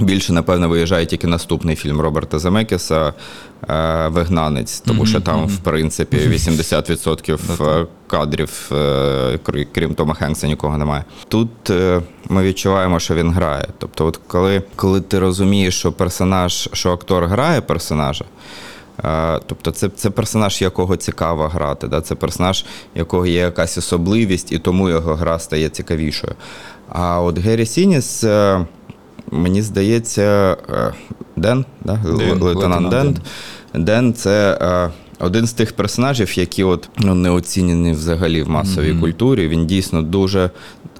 [0.00, 3.12] Більше, напевно, виїжджає тільки наступний фільм Роберта Земекіса
[3.68, 9.38] е, Вигнанець, тому що там, в принципі, 80% кадрів, е,
[9.74, 11.04] крім Тома Хенкса, нікого немає.
[11.28, 13.66] Тут е, ми відчуваємо, що він грає.
[13.78, 18.24] Тобто, от коли, коли ти розумієш, що персонаж, що актор грає персонажа.
[19.46, 21.88] Тобто це, це персонаж, якого цікаво грати.
[21.88, 22.00] Да?
[22.00, 26.34] Це персонаж, якого є якась особливість, і тому його гра стає цікавішою.
[26.88, 28.66] А от Гері Сініс, е,
[29.30, 30.92] мені здається, е,
[31.36, 32.00] Ден, да?
[32.18, 33.18] Ден, лейтенант Ден.
[33.74, 34.90] Ден це е,
[35.24, 39.48] один з тих персонажів, які от, ну, не оцінені взагалі в масовій культурі.
[39.48, 40.50] Він дійсно дуже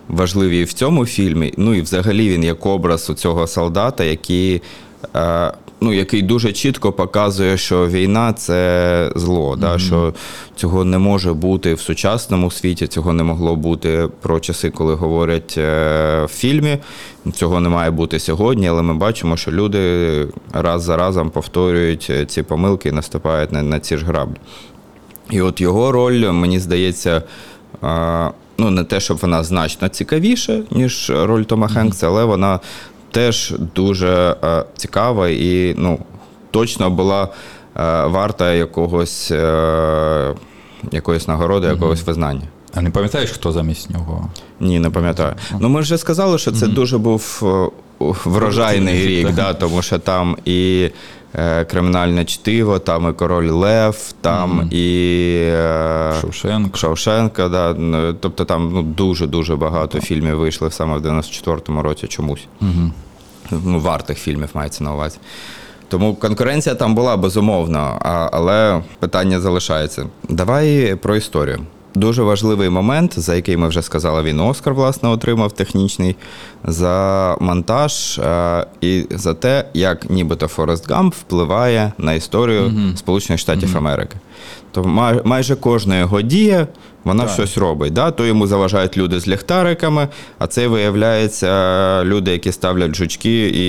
[0.09, 1.55] важливий і в цьому фільмі.
[1.57, 4.63] Ну і взагалі він як образ у цього солдата, який.
[5.16, 10.14] Е, Ну, який дуже чітко показує, що війна це зло, да, що
[10.57, 15.55] цього не може бути в сучасному світі, цього не могло бути про часи, коли говорять
[15.59, 16.79] е, в фільмі.
[17.33, 22.27] Цього не має бути сьогодні, але ми бачимо, що люди раз за разом повторюють е,
[22.27, 24.37] ці помилки і наступають на, на ці ж граблі.
[25.31, 27.23] І от його роль, мені здається,
[28.59, 32.61] ну не те, щоб вона значно цікавіша, ніж роль Тома Хенкса, але вона
[33.11, 35.99] теж дуже е, цікава і ну,
[36.51, 37.29] точно була е,
[38.07, 40.35] варта якогось, е,
[40.92, 42.49] якоїсь нагороди, якогось визнання.
[42.75, 44.31] А не пам'ятаєш, хто замість нього?
[44.61, 45.35] Ні, не пам'ятаю.
[45.61, 47.42] Ну ми вже сказали, що це дуже був
[47.99, 50.90] врожайний рік, да, тому що там і
[51.70, 56.77] кримінальне чтиво, там і король Лев, там і е, Шевченко.
[56.77, 57.49] Шевченка.
[57.49, 57.77] Да.
[58.20, 62.46] Тобто там ну, дуже-дуже багато фільмів вийшли саме в 94-му році чомусь.
[63.51, 65.18] Ну, вартих фільмів мається на увазі.
[65.88, 70.07] Тому конкуренція там була безумовно, а, але питання залишається.
[70.29, 71.61] Давай про історію.
[71.97, 76.17] Дуже важливий момент, за який ми вже сказали, він Оскар, власне, отримав технічний
[76.65, 83.77] за монтаж е, і за те, як нібито Форест Гамп впливає на історію Сполучених Штатів
[83.77, 84.17] Америки.
[84.73, 86.67] То май- майже кожна його дія
[87.05, 87.33] вона Так.
[87.33, 87.93] щось робить.
[87.93, 88.11] Да?
[88.11, 93.69] То йому заважають люди з ліхтариками, а це виявляється люди, які ставлять жучки, і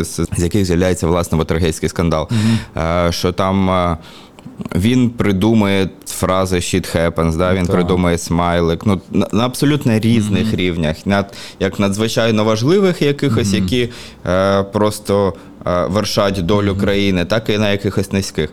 [0.00, 2.28] е, з з яких з'являється власне ватергейський скандал.
[2.76, 3.70] Е, Що там.
[4.74, 7.54] Він придумує фрази «shit happens», да?
[7.54, 7.74] він Так.
[7.74, 8.86] придумує смайлик.
[8.86, 13.88] Ну, на, на абсолютно різних рівнях, над, як надзвичайно важливих якихось, які
[14.26, 18.50] е, просто вершать долю країни, так і на якихось низьких.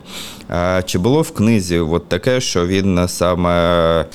[0.51, 3.49] Е, чи було в книзі от таке, що він саме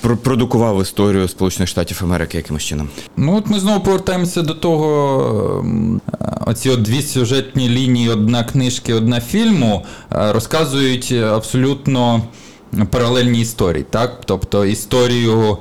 [0.03, 2.89] пр- продукував історію Сполучених Штатів Америки якимось чином?
[3.17, 8.45] Ну, от ми знову повертаємося до того, ем, е, оці от дві сюжетні лінії, одна
[8.45, 12.23] книжки, одна фільму, е, розказують абсолютно
[12.91, 14.21] паралельні історії, так?
[14.25, 15.59] Тобто історію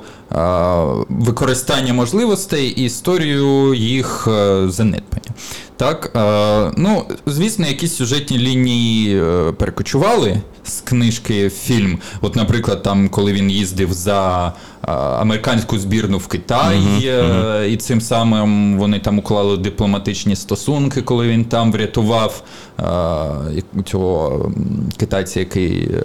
[1.08, 5.34] використання можливостей і історію їх е, занедбання.
[5.76, 11.98] Так, е, ну, звісно, якісь сюжетні лінії е, перекочували з книжки в фільм.
[12.20, 18.00] От, наприклад, там, коли він їздив за е, американську збірну в Китай, е, і цим
[18.00, 22.42] самим вони там уклали дипломатичні стосунки, коли він там врятував
[22.80, 22.82] е,
[23.84, 24.52] цього
[24.96, 26.02] китайця, який е,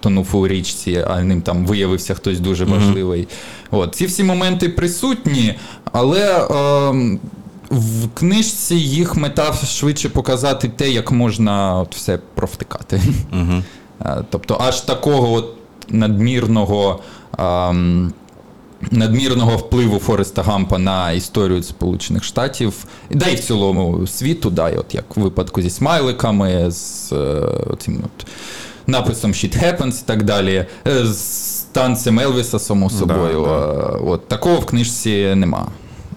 [0.00, 3.28] тонув у річці, а ним там виявився хтось дуже важливий.
[3.70, 5.54] От, ці всі моменти присутні,
[5.92, 6.46] але.
[6.50, 7.18] Е,
[7.70, 13.00] в книжці їх мета швидше показати те, як можна от все провтикати.
[13.32, 13.62] Угу.
[14.04, 15.54] Е, Тобто, аж такого от
[15.88, 17.00] надмірного.
[17.36, 18.12] ам,
[18.90, 24.76] Надмірного впливу Фореста Гампа на історію Сполучених Штатів, да і в цілому світу, да, і
[24.76, 27.42] от як в випадку зі смайликами, з е,
[27.78, 28.26] цим от
[28.86, 33.44] написом Shit Happens і так далі, е, з танцем Елвіса, само собою.
[33.48, 33.96] да.
[33.96, 35.66] Е, От, такого в книжці нема.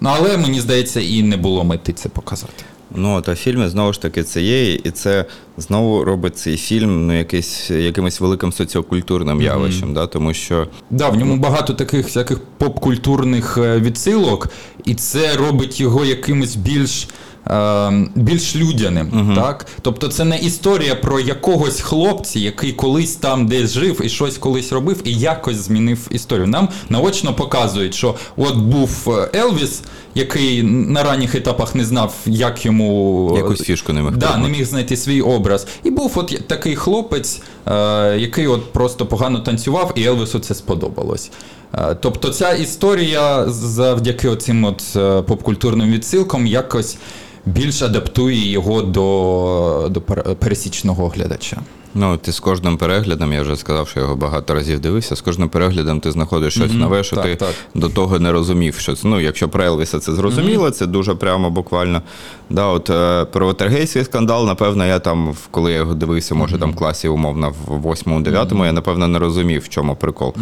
[0.02, 2.64] Ну, але мені здається, і не було мети це показати.
[2.96, 5.26] Ну, та в фільмі знову ж таки це є, і це
[5.58, 11.16] знову робить цей фільм ну, якийсь, якимось великим соціокультурним явищем, да, тому що Да, в
[11.16, 14.50] ньому багато таких всяких поп-культурних е, відсилок,
[14.86, 17.08] і це робить його якимось більш.
[17.48, 19.66] Е, Більш людяним, так?
[19.82, 24.72] Тобто це не історія про якогось хлопця, який колись там десь жив і щось колись
[24.72, 26.48] робив, і якось змінив історію.
[26.48, 29.82] Нам наочно показують, що от був е, Елвіс,
[30.20, 34.66] який на ранніх етапах не знав, як йому якусь фішку не міг Да, не міг
[34.66, 35.68] знайти свій образ.
[35.84, 41.32] І був от такий хлопець, е, який от просто погано танцював, і Елвісу це сподобалось.
[41.74, 46.98] Е, тобто ця історія завдяки оцим от е, попкультурним відсилкам якось
[47.46, 50.02] більш адаптує його до, до
[50.36, 51.62] пересічного глядача.
[51.96, 55.16] Ну, ти з кожним переглядом, я вже сказав, що я його багато разів дивився.
[55.16, 57.54] З кожним переглядом ти знаходиш щось Мгм, нове, що так, ти так.
[57.76, 58.76] до того не розумів.
[58.76, 62.02] Що це, ну, якщо про Елвіса це зрозуміло, це дуже прямо буквально.
[62.50, 66.72] Да, от, е, про Ватергейський скандал, напевно, я там, коли я його дивився, може там
[66.72, 70.34] в класі умовно в 8-9, я напевно не розумів, в чому прикол.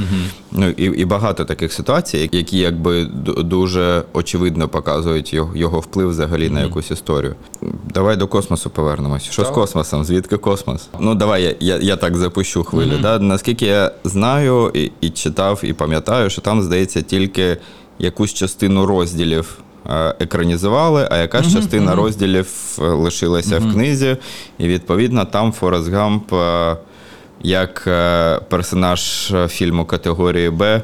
[0.51, 3.05] Ну, і, і багато таких ситуацій, які якби
[3.43, 7.35] дуже очевидно показують його, його вплив взагалі на якусь історію.
[7.93, 9.31] Давай до космосу повернемося.
[9.31, 10.03] Що з космосом?
[10.03, 10.89] Звідки космос?
[10.99, 12.97] Ну давай я, я, я так запущу хвилю.
[13.01, 13.19] Да?
[13.19, 17.57] Наскільки я знаю і, і читав, і пам'ятаю, що там, здається, тільки
[17.99, 19.57] якусь частину розділів.
[19.89, 22.47] е, Екранізували, а якась частина розділів
[22.79, 24.17] е, лишилася в книзі,
[24.57, 26.77] і відповідно там Форест Гамп е,
[27.41, 27.83] як
[28.49, 30.81] персонаж фільму категорії Б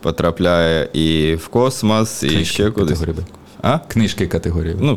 [0.00, 2.98] потрапляє і в космос, і Книжки ще кудись.
[2.98, 3.41] категорії Б.
[3.62, 3.78] А?
[3.78, 4.76] Книжки категорії.
[4.80, 4.96] Ну,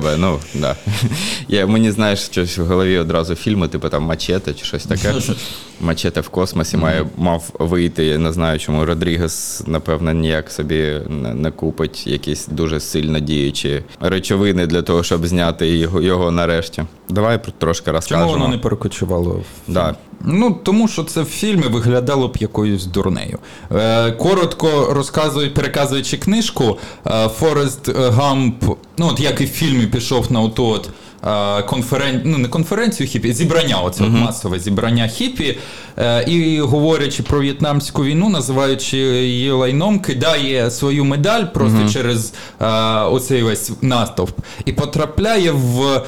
[0.00, 0.16] Б.
[0.18, 0.76] Ну, да.
[1.48, 5.14] Я, мені знаєш, щось в голові одразу фільми, типу там Мачете чи щось таке.
[5.80, 8.04] Мачете в космосі має, мав вийти.
[8.04, 13.82] Я не знаю, чому Родрігес, напевно, ніяк собі не, не купить якісь дуже сильно діючі
[14.00, 16.84] речовини для того, щоб зняти його, його нарешті.
[17.08, 18.26] Давай трошки розкажемо.
[18.26, 19.94] Чому воно не перекочувало в Да.
[20.24, 23.38] Ну, тому що це в фільмі виглядало б якоюсь дурнею.
[23.72, 28.64] Е, коротко розказують, переказуючи книжку, е, Форест Гамп,
[28.98, 30.88] ну от як і в фільмі пішов на оту от.
[31.26, 32.22] е, Конферен...
[32.24, 35.58] Ну, не конференцію хіпі, зібрання, оце от масове зібрання хіпі.
[35.98, 42.66] Е, і говорячи про в'єтнамську війну, називаючи її лайном, кидає свою медаль просто через е,
[43.00, 46.02] оцей весь настовп і потрапляє в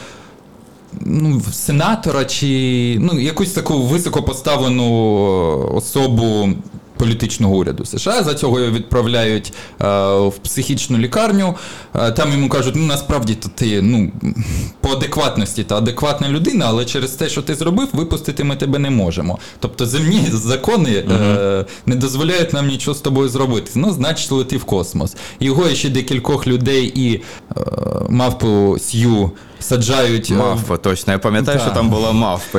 [1.07, 6.49] ну, сенатора чи ну, якусь таку високопоставлену особу
[7.07, 8.23] політичного уряду США.
[8.23, 9.85] За цього його відправляють е,
[10.19, 11.55] в психічну лікарню.
[11.95, 14.13] Е, там йому кажуть, ну насправді то ти ну,
[14.81, 18.91] по адекватності та адекватна людина, але через те, що ти зробив, випустити ми тебе не
[18.91, 19.39] можемо.
[19.61, 23.71] Тобто земні закони е, не дозволяють нам нічого з тобою зробити.
[23.75, 25.17] Ну, значить, лети в космос.
[25.41, 27.61] Його і ще декількох людей і е,
[28.09, 30.31] мавпу Сью саджають.
[30.31, 31.13] е, Мавпа, точно.
[31.13, 31.65] Я пам'ятаю, Да.
[31.65, 32.59] що там була мавпа.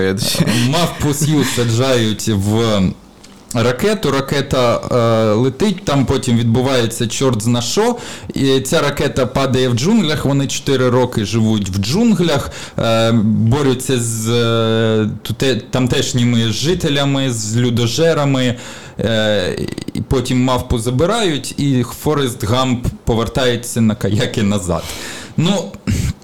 [0.69, 2.81] Мавпу Сью саджають в
[3.53, 4.11] ракету.
[4.11, 7.95] Ракета е, летить, там потім відбувається чорт зна що.
[8.33, 10.25] І ця ракета падає в джунглях.
[10.25, 18.55] Вони 4 роки живуть в джунглях, е, борються з е, туте- тамтешніми жителями, з людожерами.
[18.99, 19.57] Е,
[19.93, 24.83] і потім мавпу забирають, і Форест Гамп повертається на каяки назад.
[25.37, 25.71] Ну,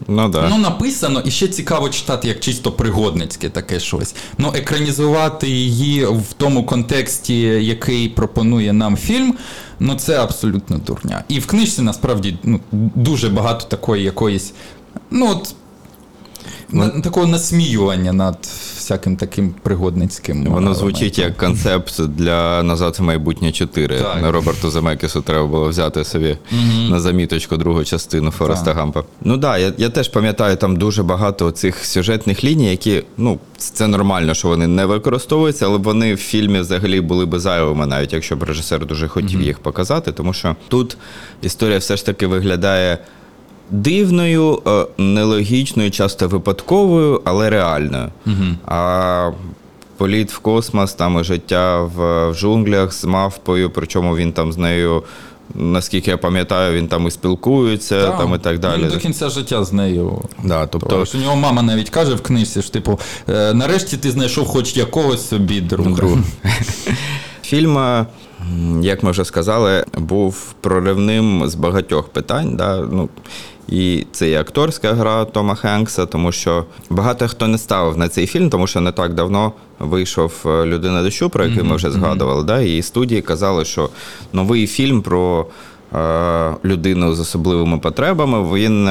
[0.08, 0.50] Ну да.
[0.50, 4.16] Ну, написано, і ще цікаво читати, як чисто пригодницьке таке щось.
[4.38, 9.36] Ну, екранізувати її в тому контексті, який пропонує нам фільм,
[9.80, 11.24] ну це абсолютно дурня.
[11.28, 12.60] І в книжці насправді ну,
[12.95, 14.54] дуже багато такої якоїсь.
[15.12, 15.56] Ну, от,
[16.70, 18.38] на, такого насміювання над
[18.78, 20.38] всяким таким пригодницьким.
[20.38, 20.76] Воно елементом.
[20.76, 24.00] звучить як концепт для назад в майбутнє 4.
[24.00, 24.18] Так.
[24.34, 26.38] Роберту Земекісу треба було взяти собі
[26.89, 28.76] на заміточку другу частину Фореста Так.
[28.76, 29.04] Гампа.
[29.22, 33.39] Ну так, да, я, я теж пам'ятаю там дуже багато цих сюжетних ліній, які ну
[33.58, 38.14] це нормально, що вони не використовуються, але вони в фільмі взагалі були би зайвими, навіть
[38.14, 40.97] якщо б режисер дуже хотів їх показати, тому що тут
[41.41, 42.97] історія все ж таки виглядає.
[43.72, 48.07] Дивною, е, нелогічною, часто випадковою, але реальною.
[48.65, 49.32] А
[49.97, 54.57] політ в космос, там і життя в, в джунглях з мавпою, причому він там з
[54.57, 55.03] нею,
[55.55, 58.82] наскільки я пам'ятаю, він там і спілкується, Так, там і так далі.
[58.84, 60.22] Він до кінця життя з нею.
[60.43, 62.99] Да, тобто, Тому що у нього мама навіть каже в книжці, що типу,
[63.30, 65.91] «Е, нарешті ти знайшов хоч якогось собі друга.
[65.91, 66.17] Друг.
[67.43, 68.05] Фільм, е,
[68.82, 72.55] як ми вже сказали, був проривним з багатьох питань.
[72.55, 72.78] Да?
[72.91, 73.09] Ну,
[73.72, 78.28] і це і акторська гра Тома Хенкса, тому що багато хто не ставив на цей
[78.28, 82.43] фільм, тому що не так давно вийшов е, Людина дощу, про який ми вже згадували.
[82.43, 82.61] Да?
[82.61, 83.89] І студії казали, що
[84.34, 85.45] новий фільм про
[85.95, 88.89] е, людину з особливими потребами він.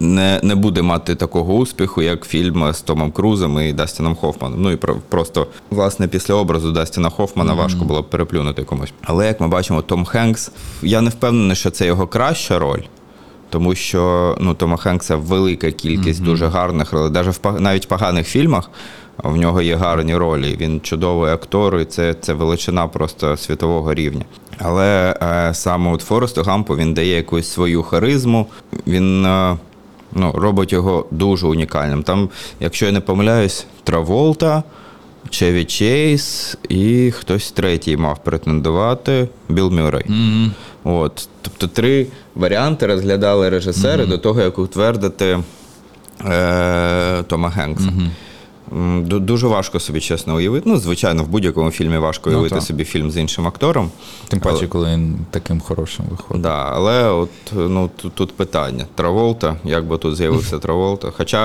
[0.00, 4.62] не, не буде мати такого успіху, як фільм з Томом Крузом і Дастіном Хоффманом.
[4.62, 8.92] Ну і про, просто власне після образу Дастіна Хоффмана важко було б переплюнути комусь.
[9.02, 10.50] Але як ми бачимо, Том Хенкс,
[10.82, 12.80] я не впевнений, що це його краща роль.
[13.52, 17.10] Тому що ну, Тома Хенкса велика кількість дуже гарних ролей.
[17.10, 18.70] Навіть в навіть в поганих фільмах
[19.22, 20.56] в нього є гарні ролі.
[20.60, 24.24] Він чудовий актор, і це, це величина просто світового рівня.
[24.58, 28.46] Але е, саме от Форесту Гампу він дає якусь свою харизму.
[28.86, 29.56] Він е,
[30.12, 32.02] ну, робить його дуже унікальним.
[32.02, 32.28] Там,
[32.60, 34.62] якщо я не помиляюсь, Траволта,
[35.30, 40.04] Чеві Чейз і хтось третій мав претендувати Білл Мюррей.
[40.84, 45.38] От, тобто три варіанти розглядали режисери до того, як утвердити
[46.24, 47.92] е, Тома Генкса.
[48.72, 50.68] Ду- Дуже важко собі чесно уявити.
[50.70, 52.64] Ну, звичайно, в будь-якому фільмі важко Ну, уявити так.
[52.64, 53.90] собі фільм з іншим актором.
[54.28, 56.42] Тим паче, коли він таким хорошим виходить.
[56.42, 58.86] Да, але от ну тут, тут питання.
[58.94, 61.10] Траволта, як би тут з'явився Траволта.
[61.16, 61.44] Хоча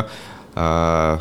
[0.58, 1.18] е,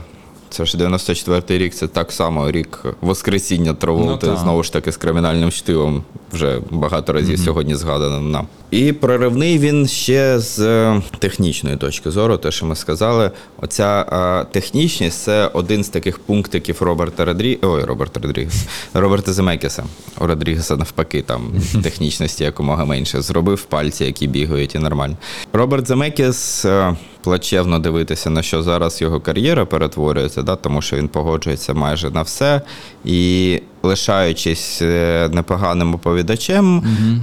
[0.51, 4.97] це ж 94-й рік, це так само рік Воскресіння Траволти, Ну, знову ж таки, з
[4.97, 8.47] кримінальним чтивом, вже багато разів сьогодні згаданим нам.
[8.71, 13.31] І проривний він ще з е, технічної точки зору, те, що ми сказали.
[13.63, 17.59] Оця е, технічність це один з таких пунктиків Роберта Родрі...
[17.63, 18.67] Ой, Роберта Родрігеса.
[18.95, 19.85] Роберта Земекіса.
[20.21, 23.23] У Родрігеса навпаки, там технічності якомога менше.
[23.23, 25.17] Зробив пальці, які бігають, і нормально.
[25.53, 31.09] Роберт Земекіс е, плачевно дивитися, на що зараз його кар'єра перетворюється, да, тому що він
[31.09, 32.61] погоджується майже на все.
[33.05, 36.79] І лишаючись е, непоганим оповідачем,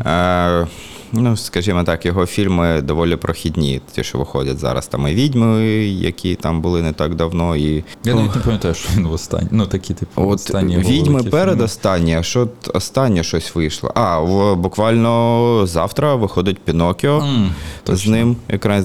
[0.05, 0.67] е,
[1.13, 4.87] ну, скажімо так, його фільми доволі прохідні, ті, що виходять зараз.
[4.87, 7.55] Там і відьми, які там були не так давно.
[7.55, 7.83] І...
[8.03, 9.47] Я навіть не пам'ятаю, що він в останній.
[9.51, 13.91] Ну, такі, типу, От останні відьми великі перед останні, а що останнє щось вийшло?
[13.95, 17.51] А, в, буквально завтра виходить Пінокіо М,
[17.87, 18.35] з ним,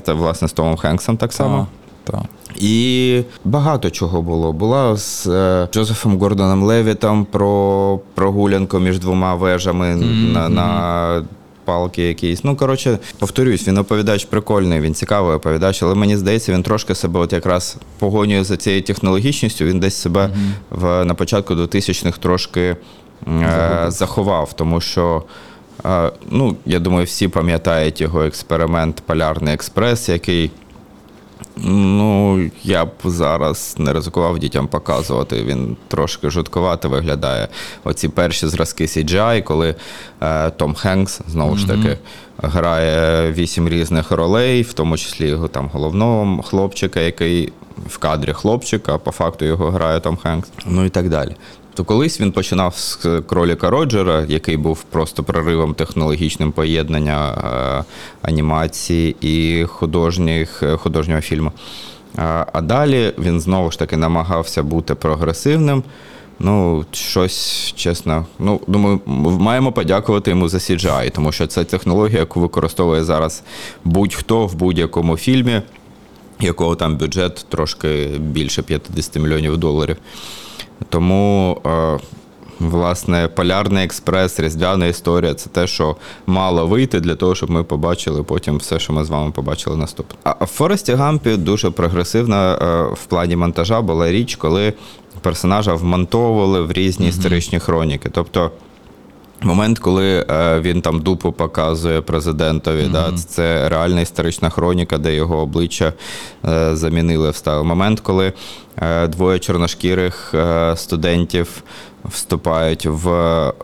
[0.04, 1.66] та, власне з Томом Хенксом так само.
[2.04, 2.20] Так.
[2.56, 4.52] І багато чого було.
[4.52, 9.96] Була з е, Джозефом Гордоном Левітом про прогулянку між двома вежами
[10.32, 11.22] на, на
[11.68, 12.44] палки якісь.
[12.44, 17.20] Ну, коротше, повторюсь, він оповідач прикольний, він цікавий оповідач, але мені здається, він трошки себе
[17.20, 19.64] от якраз погонює за цією технологічністю.
[19.64, 20.30] Він десь себе
[20.70, 22.76] в, на початку 2000-х трошки
[23.28, 25.22] е, заховав, тому що.
[25.86, 30.50] е, Ну, я думаю, всі пам'ятають його експеримент Полярний експрес, який
[31.57, 35.45] Ну, я б зараз не ризикував дітям показувати.
[35.45, 37.49] Він трошки жутковато виглядає.
[37.84, 39.74] Оці перші зразки CGI, коли
[40.22, 41.99] е, Том Хенкс знову ж таки
[42.43, 47.53] грає вісім різних ролей, в тому числі його там головного хлопчика, який
[47.86, 50.49] в кадрі хлопчика, а по факту його грає Том Хенкс.
[50.66, 51.36] Ну і так далі.
[51.78, 57.84] То колись він починав з кроліка Роджера, який був просто проривом технологічним поєднання е,
[58.22, 61.52] анімації і художніх, е, художнього фільму.
[62.16, 65.82] А, далі він знову ж таки намагався бути прогресивним.
[66.38, 68.26] Ну, щось чесно.
[68.38, 69.00] Ну, думаю,
[69.40, 73.42] маємо подякувати йому за CGI, тому що це технологія, яку використовує зараз
[73.84, 75.62] будь-хто в будь-якому фільмі,
[76.40, 79.96] якого там бюджет трошки більше 50 мільйонів доларів.
[80.88, 81.98] Тому, е,
[82.60, 88.22] власне, Полярний експрес, Різдвяна історія це те, що мало вийти для того, щоб ми побачили
[88.22, 90.18] потім все, що ми з вами побачили наступне.
[90.24, 94.72] А в Форесті Гампі дуже прогресивна е, в плані монтажа була річ, коли
[95.20, 98.08] персонажа вмонтовували в різні історичні хроніки.
[98.12, 98.50] Тобто
[99.43, 105.36] Момент, коли е, він там дупу показує президентові, да, це реальна історична хроніка, де його
[105.39, 105.93] обличчя
[106.49, 107.64] е, замінили вставили.
[107.64, 108.32] Момент, коли
[108.76, 111.62] е, двоє чорношкірих е, студентів
[112.05, 113.12] вступають в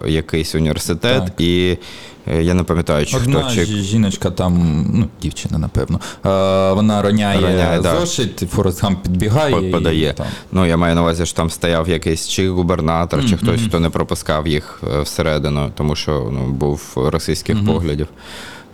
[0.07, 1.41] якийсь університет, Так.
[1.41, 1.79] і
[2.27, 7.41] я не пам'ятаю, чи Одна хто чи жіночка там, ну, дівчина, напевно, е, вона роняє,
[7.41, 8.01] Роняє, да.
[8.01, 9.55] зошит, Форест Гамп підбігає.
[9.57, 10.11] По- подає.
[10.11, 10.27] І, там.
[10.53, 13.91] Ну, я маю на увазі, що там стояв якийсь чи губернатор, чи хтось, хто не
[13.91, 18.09] пропускав їх е, всередину, тому що ну, був російських поглядів.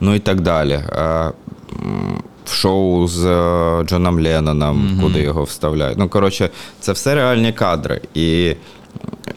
[0.01, 0.73] Ну і так далі.
[0.73, 1.33] Е,
[2.45, 5.99] В шоу з е, Джоном Ленноном, куди його вставляють.
[5.99, 8.01] Ну, коротше, це все реальні кадри.
[8.15, 8.55] І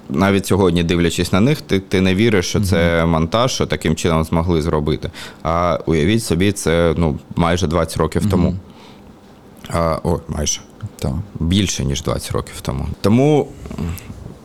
[0.10, 4.24] навіть сьогодні, дивлячись на них, ти, ти не віриш, що це монтаж, що таким чином
[4.24, 5.12] змогли зробити.
[5.44, 8.56] А уявіть собі, це ну, майже 20 років тому.
[9.70, 10.62] А, о, майже
[10.96, 11.12] Так.
[11.40, 12.88] більше ніж 20 років тому.
[13.02, 13.48] Тому,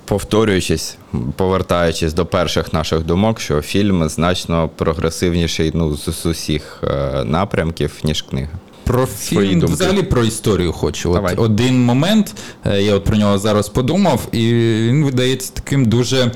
[0.04, 0.96] повторюючись,
[1.36, 8.00] повертаючись до перших наших думок, що фільм значно прогресивніший ну, з, з усіх е, напрямків,
[8.04, 8.52] ніж книга.
[8.88, 9.74] Про фільм, думки.
[9.74, 11.12] взагалі про історію хочу.
[11.12, 11.34] Давай.
[11.34, 12.34] От один момент,
[12.66, 14.52] е, я от про нього зараз подумав, і
[14.88, 16.32] він видається таким дуже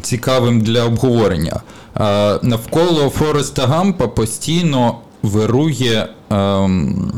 [0.00, 1.60] цікавим для обговорення.
[2.00, 7.12] Е, Навколо Фореста Гампа постійно вирує ем,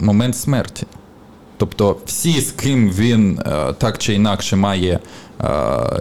[0.00, 0.86] момент смерті.
[1.56, 4.98] Тобто всі, з ким він е, так чи інакше має
[5.40, 5.48] е,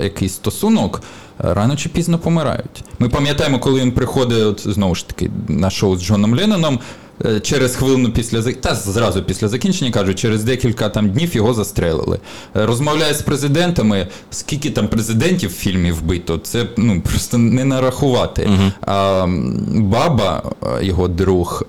[0.03, 1.01] якийсь стосунок,
[1.39, 2.83] рано чи пізно помирають.
[2.99, 6.79] Ми пам'ятаємо, коли він приходить от, знову ж таки на шоу з Джоном Ленноном.
[7.25, 12.19] Е, Через хвилину після та зразу після закінчення кажуть, через декілька там днів його застрелили.
[12.55, 18.49] Е, Розмовляє з президентами, скільки там президентів в фільмі вбито, це ну просто не нарахувати.
[18.81, 19.25] А,
[19.69, 21.63] баба, е, його друг,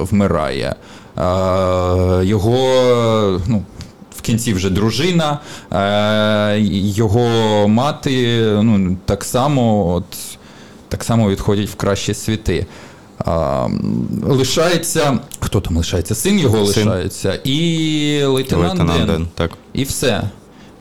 [0.00, 0.74] вмирає.
[1.16, 2.56] А, його
[3.46, 3.62] ну,
[4.16, 5.38] в кінці вже дружина,
[6.60, 7.28] його
[7.68, 10.04] мати ну, так само, от,
[10.88, 12.66] так само відходять в кращі світи.
[13.24, 13.68] А,
[14.26, 15.18] лишається.
[15.40, 16.14] Хто там лишається?
[16.14, 16.88] Син його Син.
[16.88, 19.16] лишається, і лейтенант, Лейтенант Ден.
[19.16, 19.50] Ден, так.
[19.72, 20.22] І все.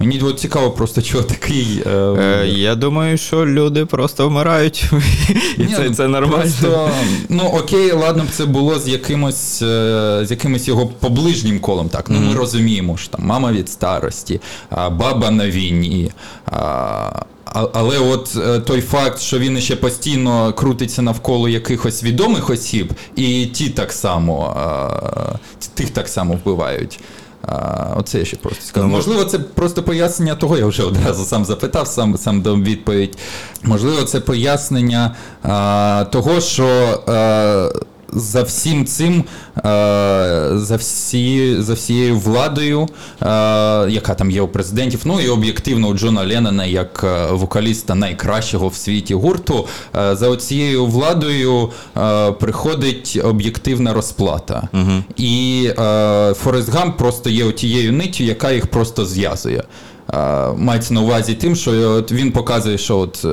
[0.01, 1.83] Мені от цікаво, просто чого такий.
[1.85, 4.85] Е, Е, я думаю, що люди просто вмирають,
[5.57, 6.43] і Ні, це, ну, це нормально.
[6.43, 6.89] Просто,
[7.29, 11.89] ну окей, ладно б це було з якимось, е, з якимось його поближнім колом.
[11.89, 16.11] Так, ну ми розуміємо, що там мама від старості, а баба на війні.
[16.45, 17.23] А, а-
[17.53, 23.45] але от е, той факт, що він ще постійно крутиться навколо якихось відомих осіб, і
[23.45, 24.55] ті так само,
[25.73, 26.99] тих так само вбивають.
[27.47, 28.87] А, оце я ще просто скажу.
[28.87, 33.17] Ну, Можливо, це просто пояснення того, я вже одразу сам запитав, сам, сам дав відповідь.
[33.63, 36.65] Можливо, це пояснення а, того, що
[37.07, 37.69] а,
[38.13, 39.23] за всім цим,
[39.55, 42.87] а, за, всі, за всією владою,
[43.19, 48.67] а, яка там є у президентів, ну і об'єктивно у Джона Леннона як вокаліста найкращого
[48.67, 51.69] в світі гурту, за оцією владою
[52.39, 54.67] приходить об'єктивна розплата.
[55.17, 59.63] І е, Форест Гамп просто є тією ниттю, яка їх просто зв'язує.
[60.13, 63.29] Е, мається на увазі тим, що от він показує, що от, е,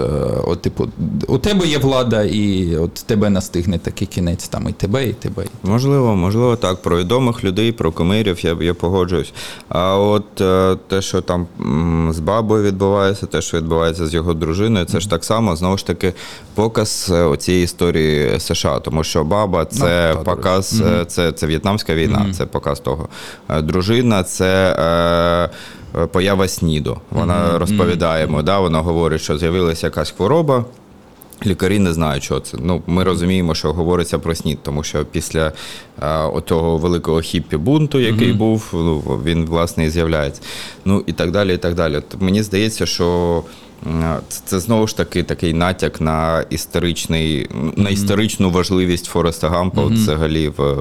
[0.47, 0.89] от, типу,
[1.29, 5.45] у тебе є влада, і от тебе настигне такий кінець, там і тебе, і тебе.
[5.63, 6.83] Можливо, можливо, так.
[6.83, 9.33] Про відомих людей, про кумирів я, я погоджуюсь.
[9.69, 11.47] А от е, те, що там
[12.11, 15.87] з бабою відбувається, те, що відбувається з його дружиною, це ж так само знову ж
[15.87, 16.13] таки
[16.55, 18.79] показ е, оцієї історії США.
[18.79, 23.09] Тому що баба це Ну, показ, е, це, це В'єтнамська війна, це показ того.
[23.49, 24.77] Е, Дружина це.
[24.79, 25.51] Е, е,
[26.13, 27.01] Поява СНІДу.
[27.11, 30.65] Вона розповідає йому, да, вона говорить, що з'явилася якась хвороба,
[31.47, 32.59] Лікарі не знають, що це.
[32.61, 35.53] Ну, ми розуміємо, що говориться про снід, тому що після
[36.01, 40.43] а, отого великого хіппі бунту, який був, ну, він власне і з'являється.
[40.85, 41.55] Ну і так далі.
[41.55, 42.03] і так далі.
[42.21, 43.43] Мені здається, що
[44.29, 49.93] це, це знову ж таки такий натяк на історичний, на історичну важливість Фореста Гампа от
[49.93, 50.75] взагалі в,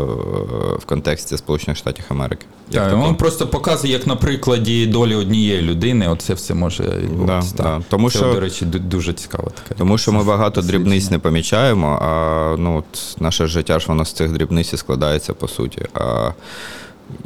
[0.76, 2.46] в контексті Сполучених Штатів Америки.
[2.72, 7.54] Так, він просто показує, як на прикладі долі однієї людини, оце все може відбуватися.
[7.58, 7.82] Да, да.
[7.90, 9.76] Тому це, що- до речі, дуже цікаво таке.
[9.78, 14.14] Тому що ми багато дрібниць не помічаємо, а ну, от наше життя ж воно з
[14.14, 15.82] цих дрібниць і складається по суті.
[15.94, 16.32] А,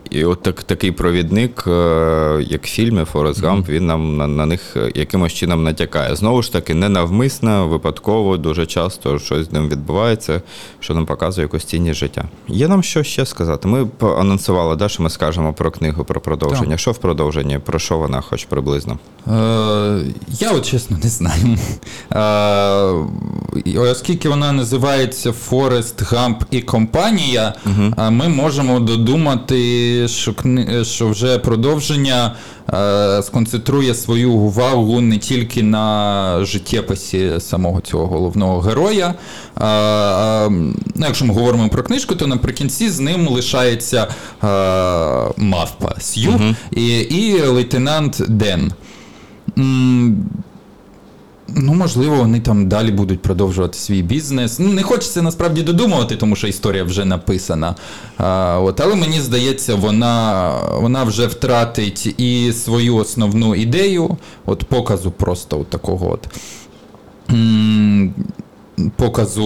[0.09, 1.71] і от так, такий провідник, е,
[2.49, 6.15] як в фільмі Форест Гамп, він нам на, на них якимось чином натякає.
[6.15, 10.41] Знову ж таки, ненавмисно, випадково, дуже часто щось з ним відбувається,
[10.80, 12.25] що нам показує якусь цінність життя.
[12.47, 13.67] Є нам що ще сказати?
[13.67, 16.77] Ми анонсували, да, що ми скажемо про книгу, про продовження.
[16.77, 17.59] Що в продовженні?
[17.59, 18.99] Про що вона, хоч приблизно?
[19.27, 19.32] Е,
[20.27, 21.57] я от чесно не знаю.
[23.75, 27.53] Е, оскільки вона називається Форест Гамп і компанія,
[27.95, 29.68] а ми можемо додумати,
[30.07, 30.86] що, кни...
[30.86, 32.36] що вже продовження
[32.74, 39.13] е, сконцентрує свою увагу не тільки на життєписі самого цього головного героя.
[39.55, 40.47] А,
[40.95, 44.47] ну, якщо ми говоримо про книжку, то наприкінці з ним лишається е,
[45.38, 48.72] мавпа Сью і, і лейтенант Ден.
[51.56, 54.60] Ну, можливо, вони там далі будуть продовжувати свій бізнес.
[54.60, 57.76] Ну, не хочеться насправді додумувати, тому що історія вже написана.
[58.18, 65.12] А, от, але мені здається, вона, вона вже втратить і свою основну ідею, от показу
[65.12, 66.28] просто от такого от.
[68.95, 69.43] Показу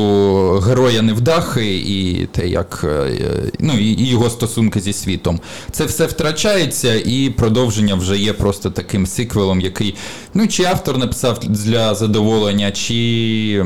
[0.68, 3.12] героя невдахи і те, як е,
[3.60, 5.40] ну, і його стосунки зі світом.
[5.72, 9.96] Це все втрачається, і продовження вже є просто таким сиквелом, який
[10.34, 13.66] ну чи автор написав для задоволення, чи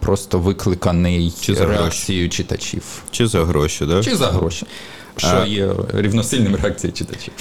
[0.00, 1.78] просто викликаний Чи за гроші.
[1.80, 2.82] реакцією читачів.
[3.10, 4.02] Чи за гроші, да?
[4.02, 4.66] Чи за гроші.
[5.16, 7.32] Що А- є рівносильним реакцією читачів.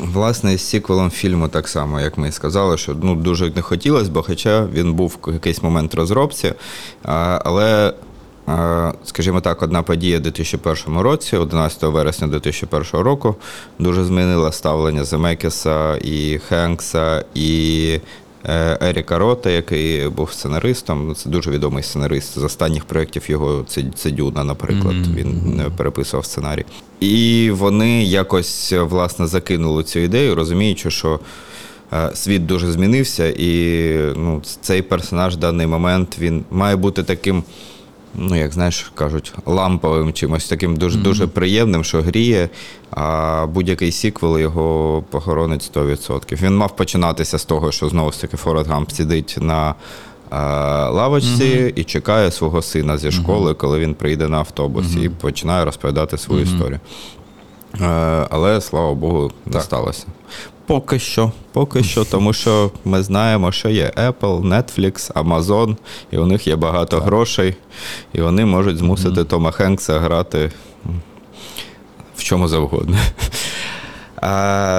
[0.00, 4.10] Власне, з сіквелом фільму так само, як ми і сказали, що ну, дуже не хотілося,
[4.10, 6.52] бо хоча він був в якийсь момент розробці.
[7.44, 7.94] Але,
[9.04, 13.36] скажімо так, одна подія у 2001 році, 11 вересня 2001 року,
[13.78, 18.00] дуже змінила ставлення Земекіса і Хенкса, і
[18.80, 21.14] Еріка Рота, який був сценаристом.
[21.14, 24.94] Це дуже відомий сценарист з останніх проєктів його це, це Дюна, наприклад.
[25.14, 26.64] Він е, переписував сценарій.
[27.00, 31.20] І вони якось е, власне закинули цю ідею, розуміючи, що
[31.92, 37.42] е, світ дуже змінився, і ну, цей персонаж в даний момент він має бути таким.
[38.14, 42.48] Ну, як знаєш, кажуть, ламповим чимось таким дуже дуже приємним, що гріє,
[42.90, 46.42] а будь-який сіквел його похоронить 100%.
[46.42, 50.36] Він мав починатися з того, що знову ж таки Форест Гамп сидить на е,
[50.88, 56.18] лавочці і чекає свого сина зі школи, коли він прийде на автобус і починає розповідати
[56.18, 56.80] свою історію.
[57.80, 57.86] Е,
[58.30, 60.06] але слава Богу, не сталося.
[60.70, 65.76] Поки що, поки що, тому що ми знаємо, що є Apple, Netflix, Amazon,
[66.10, 67.54] і у них є багато грошей,
[68.12, 70.52] і вони можуть змусити Тома Хенкса грати
[72.16, 72.96] в чому завгодно.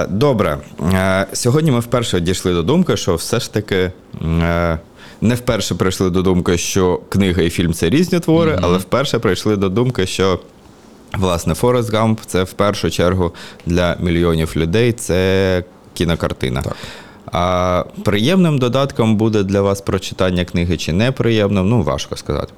[0.08, 0.58] Добре.
[1.32, 3.92] Сьогодні ми вперше дійшли до думки, що все ж таки.
[4.22, 4.78] е,
[5.20, 9.56] Не вперше прийшли до думки, що книга і фільм це різні твори, але вперше прийшли
[9.56, 10.40] до думки, що
[11.18, 13.32] Власне, Форест Гамп це в першу чергу
[13.66, 15.64] для мільйонів людей це
[15.94, 16.62] кінокартина.
[16.62, 16.76] Так.
[17.32, 22.52] А приємним додатком буде для вас прочитання книги чи неприємним, ну важко сказати.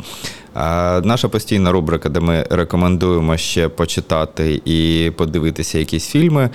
[1.05, 6.51] Наша постійна рубрика, де ми рекомендуємо ще почитати і подивитися якісь фільми.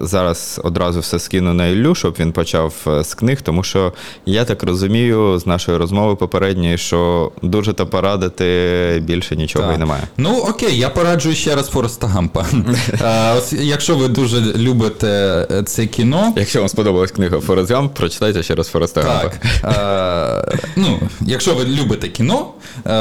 [0.00, 3.92] Зараз одразу все скину на Іллю, щоб він почав е, з книг, тому що
[4.26, 9.76] я так розумію з нашої розмови попередньої, що дуже то порадити більше нічого Так.
[9.76, 10.02] і немає.
[10.16, 12.46] Ну окей, я пораджую ще раз Фореста Гампа.
[13.52, 15.08] Якщо ви дуже любите
[15.50, 19.32] е, це кіно, Якщо вам сподобалась книга Форест Гамп, прочитайте ще раз Фореста Гампа.
[19.62, 20.58] Так.
[20.76, 22.46] Ну, якщо ви любите кіно,
[22.86, 22.99] е,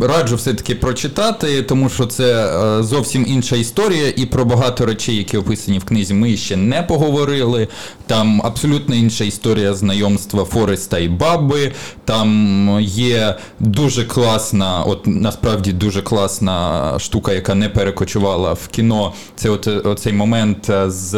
[0.00, 5.36] раджу все-таки прочитати, тому що це е, зовсім інша історія, і про багато речей, які
[5.36, 7.68] описані в книзі, ми ще не поговорили.
[8.06, 11.72] Там абсолютно інша історія знайомства Фореста і Баби.
[12.04, 19.12] Там є дуже класна, от насправді дуже класна штука, яка не перекочувала в кіно.
[19.36, 21.14] Це от, оцей момент е, з.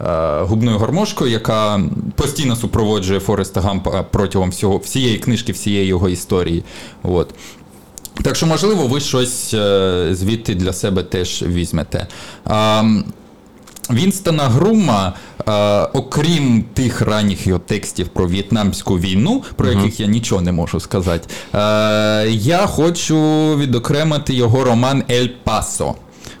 [0.00, 1.80] Е, губною гармошкою, яка
[2.14, 6.64] постійно супроводжує Фореста Гампа протягом всього, всієї книжки, всієї його історії.
[7.02, 7.34] От.
[8.22, 12.06] Так що, можливо, ви щось е, звідти для себе теж візьмете.
[12.44, 12.82] А,
[13.90, 15.12] Вінстона Грума,
[15.48, 20.80] е, окрім тих ранніх його текстів про в'єтнамську війну, про яких я нічого не можу
[20.80, 21.28] сказати,
[22.28, 23.16] я хочу
[23.56, 25.94] відокремити його роман Ель Пасо.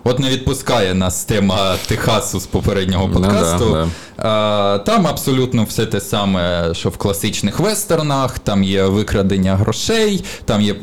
[0.08, 3.70] От не відпускає нас тема Техасу з попереднього Ну да, подкасту.
[3.72, 3.88] да.
[4.18, 10.60] Е, Там абсолютно все те саме, що в класичних вестернах, там є викрадення грошей, там
[10.60, 10.74] є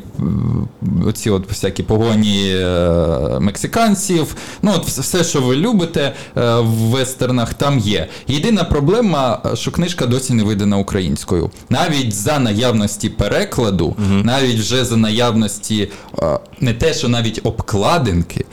[1.08, 4.36] оці от всякі погоні е, мексиканців.
[4.62, 6.02] Ну, от все, що ви любите
[6.38, 8.08] е, в вестернах, там є.
[8.28, 11.52] Єдина проблема, що книжка досі не видана українською.
[11.70, 15.92] Навіть за наявності перекладу, навіть вже за наявності
[16.60, 18.46] не те, що навіть обкладинки,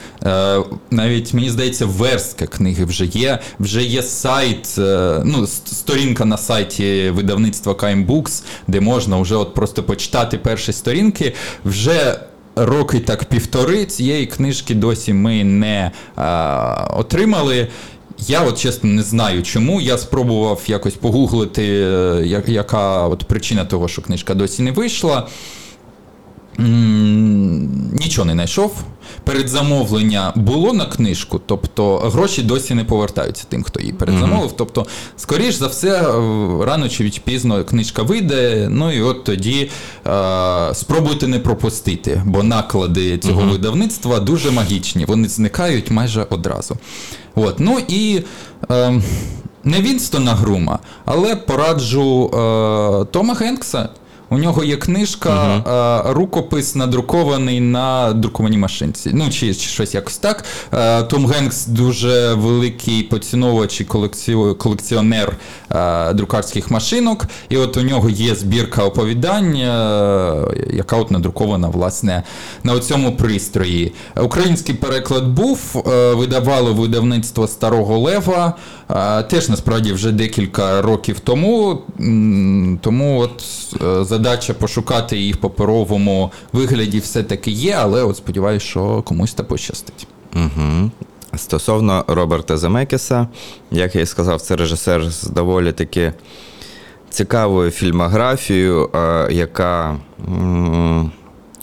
[0.91, 3.39] навіть мені здається, верстка книги вже є.
[3.59, 9.53] Вже є сайт, е, ну, сторінка на сайті видавництва Kind Books, де можна вже от
[9.53, 11.33] просто почитати перші сторінки.
[11.65, 12.19] Вже
[12.55, 16.21] роки так півтори цієї книжки досі ми не е,
[16.93, 17.67] отримали.
[18.27, 19.81] Я от чесно не знаю чому.
[19.81, 25.27] Я спробував якось погуглити, е, яка от причина того, що книжка досі не вийшла.
[26.57, 28.75] Нічого не знайшов.
[29.23, 34.51] Передзамовлення було на книжку, тобто гроші досі не повертаються тим, хто її передзамовив.
[34.57, 34.85] Тобто,
[35.17, 36.05] скоріш за все, е,
[36.65, 38.67] рано чи пізно книжка вийде.
[38.71, 39.69] Ну і от тоді
[40.07, 45.05] е, спробуйте не пропустити, бо наклади цього видавництва дуже магічні.
[45.05, 46.77] Вони зникають майже одразу.
[47.35, 48.21] От, ну і.
[48.71, 49.01] Е,
[49.63, 53.89] не Вінстона Грума, але пораджу е, Тома Генкса.
[54.33, 55.63] У нього є книжка,
[56.07, 59.11] е, рукопис надрукований на друкованій машинці.
[59.13, 60.43] Ну, чи, чи щось якось так.
[60.73, 63.83] Е, Том Генкс дуже великий поціновувач і
[64.57, 65.37] колекціонер
[65.71, 67.25] е, друкарських машинок.
[67.49, 69.57] І от у нього є збірка оповідань,
[70.73, 72.23] яка от надрукована, власне,
[72.63, 73.93] на цьому пристрої.
[74.21, 75.83] Український переклад був,
[76.15, 78.53] видавало видавництво Старого Лева.
[79.29, 81.81] Теж насправді вже декілька років тому.
[82.81, 83.43] Тому от
[83.81, 89.43] е, задача пошукати їх в паперовому вигляді все-таки є, але от сподіваюся, що комусь та
[89.43, 90.07] пощастить.
[90.35, 90.91] Угу.
[91.35, 93.27] Стосовно Роберта Земекіса,
[93.71, 96.13] як я і сказав, це режисер з доволі таки
[97.09, 99.95] цікавою фільмографією, е, яка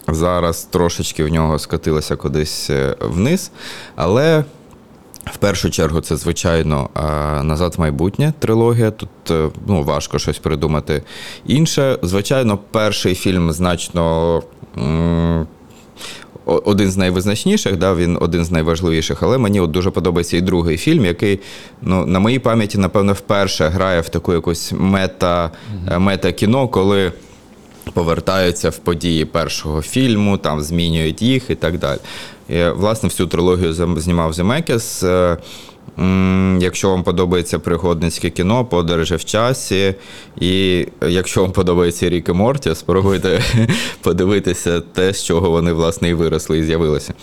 [0.08, 3.50] зараз трошечки в нього скотилася кудись е, вниз.
[3.96, 4.44] Але
[5.24, 7.00] в першу чергу це, звичайно, е,
[7.42, 8.90] назад в майбутнє трилогія.
[8.90, 11.02] Тут е, ну, важко щось придумати
[11.46, 11.98] інше.
[12.02, 14.42] Звичайно, перший фільм значно.
[16.44, 20.76] один з найвизначніших, да, він один з найважливіших, але мені от дуже подобається і другий
[20.76, 21.40] фільм, який
[21.82, 25.50] ну, на моїй пам'яті, напевно, вперше грає в таку якусь мета,
[25.88, 27.12] е, мета-кіно, коли
[27.92, 31.98] повертаються в події першого фільму, там змінюють їх і так далі.
[32.50, 35.02] І, власне, всю трилогію знімав Земекіс.
[35.02, 35.36] Е,
[36.60, 39.94] Якщо вам подобається пригодницьке кіно, подорожі в часі,
[40.40, 43.42] і якщо вам подобається Рік і Морті, спробуйте
[44.02, 47.14] подивитися те, з чого вони власне і виросли і з'явилися.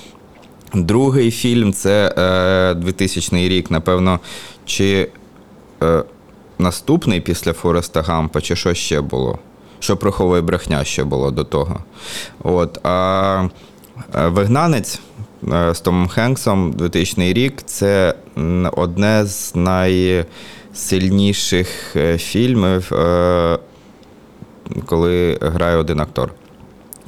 [0.73, 4.19] Другий фільм це е, 2000 рік, напевно,
[4.65, 5.07] чи
[5.83, 6.03] е,
[6.59, 9.39] наступний після Фореста Гампа, чи що ще було?
[9.79, 11.79] Що приховує брехня ще було до того.
[12.43, 13.49] От, а е,
[14.13, 14.99] Вигнанець
[15.53, 18.13] е, з Томом Хенксом 2000 рік це
[18.71, 23.59] одне з найсильніших е, фільмів, е,
[24.85, 26.31] коли грає один актор.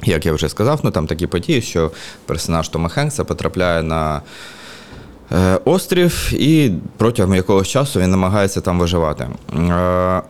[0.04, 1.90] Як я вже сказав, ну там такі події, що
[2.26, 4.22] персонаж Тома Хенкса потрапляє на
[5.32, 9.28] е, острів, і протягом якогось часу він намагається там виживати.
[9.58, 10.22] Е,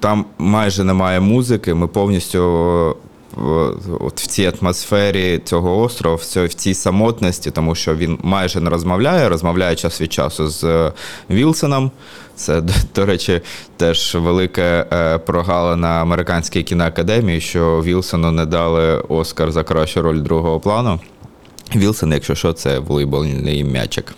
[0.00, 2.40] там майже немає музики, ми повністю
[2.90, 2.94] е,
[4.00, 9.28] от в цій атмосфері цього острова, в цій, самотності, тому що він майже не розмовляє,
[9.28, 10.92] розмовляє час від часу з е,
[11.30, 11.90] Вілсоном.
[12.36, 12.62] Це,
[12.94, 13.40] до, речі,
[13.76, 20.60] теж велике е, прогалина американській кіноакадемії, що Вілсону не дали Оскар за кращу роль другого
[20.60, 21.00] плану.
[21.76, 24.14] Вілсон, якщо що, це волейбольний м'ячик,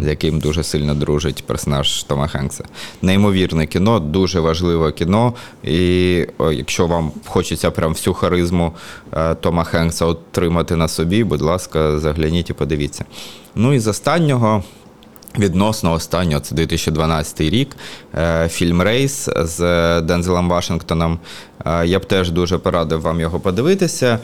[0.00, 2.64] з яким дуже сильно дружить персонаж Тома Хенкса.
[3.02, 5.34] Неймовірне кіно, дуже важливе кіно.
[5.64, 8.72] І о, якщо вам хочеться прям всю харизму
[9.12, 13.04] е, Тома Хенкса отримати на собі, будь ласка, загляніть і подивіться.
[13.54, 14.62] Ну і з останнього.
[15.38, 17.76] Відносно останнього, це 2012 рік,
[18.14, 19.60] е, фільм Рейс з
[20.00, 21.18] Дензелом Вашингтоном.
[21.66, 24.18] Е, Я б теж дуже порадив вам його подивитися.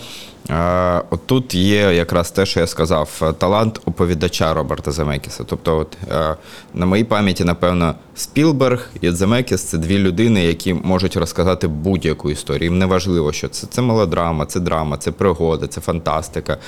[0.51, 5.45] Е, От тут є якраз те, що я сказав, е, талант оповідача Роберта Земекіса.
[5.47, 6.37] Тобто, от, е,
[6.75, 12.65] на моїй пам'яті, напевно, Спілберг і Земекіс це дві людини, які можуть розказати будь-яку історію.
[12.71, 16.59] Їм не важливо, що це, це мелодрама, це драма, це пригода, це фантастика.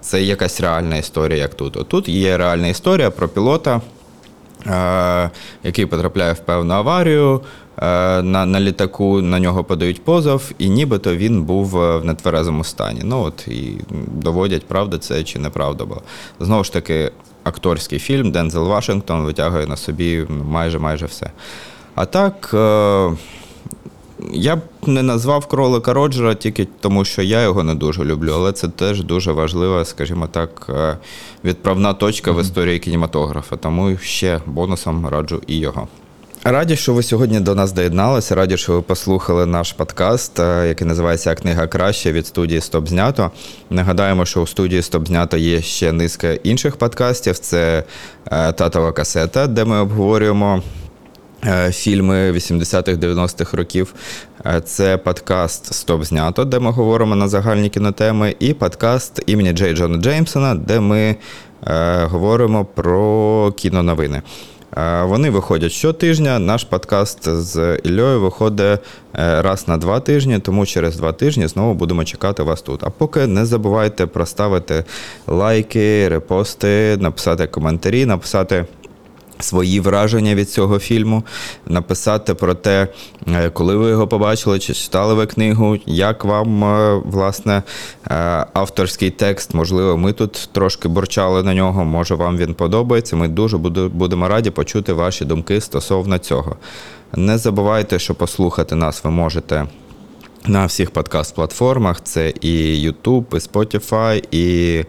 [0.00, 1.88] Це якась реальна історія, як тут.
[1.88, 3.80] Тут є реальна історія про пілота,
[5.62, 7.40] який потрапляє в певну аварію.
[8.22, 13.00] На, на літаку на нього подають позов, і нібито він був е, в нетверезому стані.
[13.04, 13.80] Ну от і
[14.14, 16.00] доводять, правда це чи неправда була.
[16.40, 17.10] Знову ж таки,
[17.44, 21.30] акторський фільм Дензел Вашингтон витягує на собі майже майже все.
[21.94, 22.50] А так.
[22.54, 23.16] е,
[24.32, 28.52] я б не назвав кролика Роджера тільки тому, що я його не дуже люблю, але
[28.52, 30.96] це теж дуже важлива, скажімо так, е,
[31.44, 33.56] відправна точка в історії кінематографа.
[33.56, 35.88] Тому ще бонусом раджу і його.
[36.44, 38.34] Раді, що ви сьогодні до нас доєдналися.
[38.34, 43.30] Раді, що ви послухали наш подкаст, е, який називається Книга краще від студії Стоп знято.
[43.70, 47.38] Нагадаємо, що у студії Стоп знято є ще низка інших подкастів.
[47.38, 47.84] Це
[48.26, 50.62] е, татова касета, де ми обговорюємо
[51.70, 53.94] фільми 80-х, 90-х років.
[54.46, 59.74] Е, Це подкаст Стоп знято, де ми говоримо на загальні кінотеми, і подкаст імені Джей
[59.74, 61.16] Джона Джеймсона, де ми
[61.66, 64.22] е, говоримо про кіноновини.
[64.76, 66.38] Е, Вони виходять щотижня.
[66.38, 68.80] Наш подкаст з Іллею виходить
[69.18, 72.84] е, раз на два тижні, тому через два тижні знову будемо чекати вас тут.
[72.84, 74.84] А поки не забувайте проставити
[75.26, 78.64] лайки, репости, написати коментарі, написати.
[79.40, 81.22] Свої враження від цього фільму,
[81.66, 82.88] написати про те,
[83.28, 87.62] е, коли ви його побачили, чи читали ви книгу, як вам е, власне
[88.10, 89.54] е, авторський текст.
[89.54, 91.84] Можливо, ми тут трошки борчали на нього.
[91.84, 93.16] Може, вам він подобається.
[93.16, 93.56] Ми дуже
[93.88, 96.56] будемо раді почути ваші думки стосовно цього.
[97.16, 99.66] Не забувайте, що послухати нас ви можете
[100.48, 102.00] на всіх подкаст-платформах.
[102.02, 104.84] Це і YouTube, і Spotify, і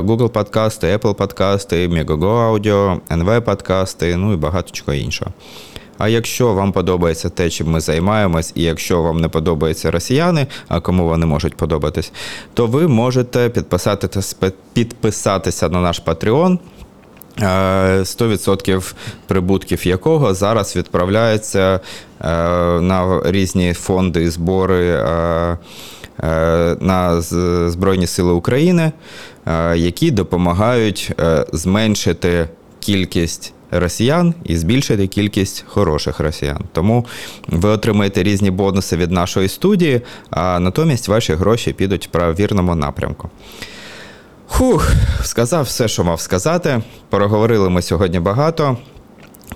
[0.00, 5.32] Google подкасти, Apple подкасти, Megogo Audio, NV подкасти, ну і багато чого іншого.
[5.98, 10.80] А якщо вам подобається те, чим ми займаємось, і якщо вам не подобаються росіяни, а
[10.80, 12.12] кому вони можуть подобатись,
[12.54, 13.50] то ви можете
[14.72, 16.58] підписатися, на наш Patreon.
[17.40, 17.44] Е,
[17.98, 18.94] 100%
[19.26, 21.80] прибутків якого зараз відправляється
[22.20, 22.28] е,
[22.80, 25.58] на різні фонди і збори е,
[26.22, 27.20] е, на
[27.70, 28.92] Збройні Сили України, е,
[29.76, 32.48] які допомагають е, зменшити
[32.80, 36.64] кількість росіян і збільшити кількість хороших росіян.
[36.72, 37.06] Тому
[37.48, 43.30] ви отримаєте різні бонуси від нашої студії, а натомість ваші гроші підуть в правірному напрямку.
[44.46, 44.92] Хух,
[45.22, 46.82] сказав все, що мав сказати.
[47.10, 48.76] Проговорили ми сьогодні багато.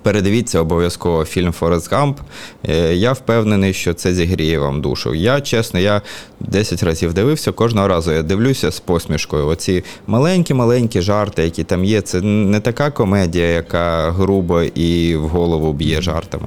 [0.03, 2.21] Передивіться обов'язково фільм Форест Гамп.
[2.69, 5.15] Е, Я впевнений, що це зігріє вам душу.
[5.15, 6.03] Я, чесно, я
[6.41, 9.47] 10 разів дивився, кожного разу я дивлюся з посмішкою.
[9.47, 15.73] Оці маленькі-маленькі жарти, які там є, це не така комедія, яка грубо і в голову
[15.73, 16.47] б'є жартами.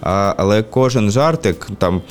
[0.00, 2.02] А, але кожен жартик там.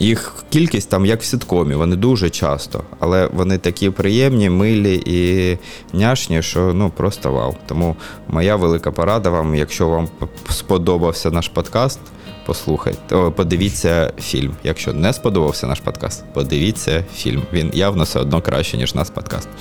[0.00, 5.58] Їх кількість там як в сіткомі, вони дуже часто, але вони такі приємні, милі і
[5.96, 7.54] няшні, що ну просто вау.
[7.66, 7.96] Тому
[8.28, 10.08] моя велика порада вам, якщо вам
[10.50, 12.00] сподобався наш подкаст,
[12.46, 14.52] послухайте, о, подивіться фільм.
[14.64, 17.42] Якщо не сподобався наш подкаст, подивіться фільм.
[17.52, 19.48] Він явно все одно краще, ніж наш подкаст.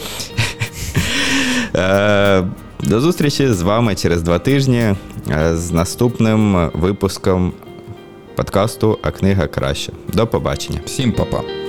[1.76, 2.44] Е,
[2.84, 4.96] До зустрічі з вами через два тижні е,
[5.56, 7.54] з наступним випуском
[8.40, 9.92] подкасту А книга краще.
[10.14, 10.80] До побачення.
[10.86, 11.69] Всім па-па.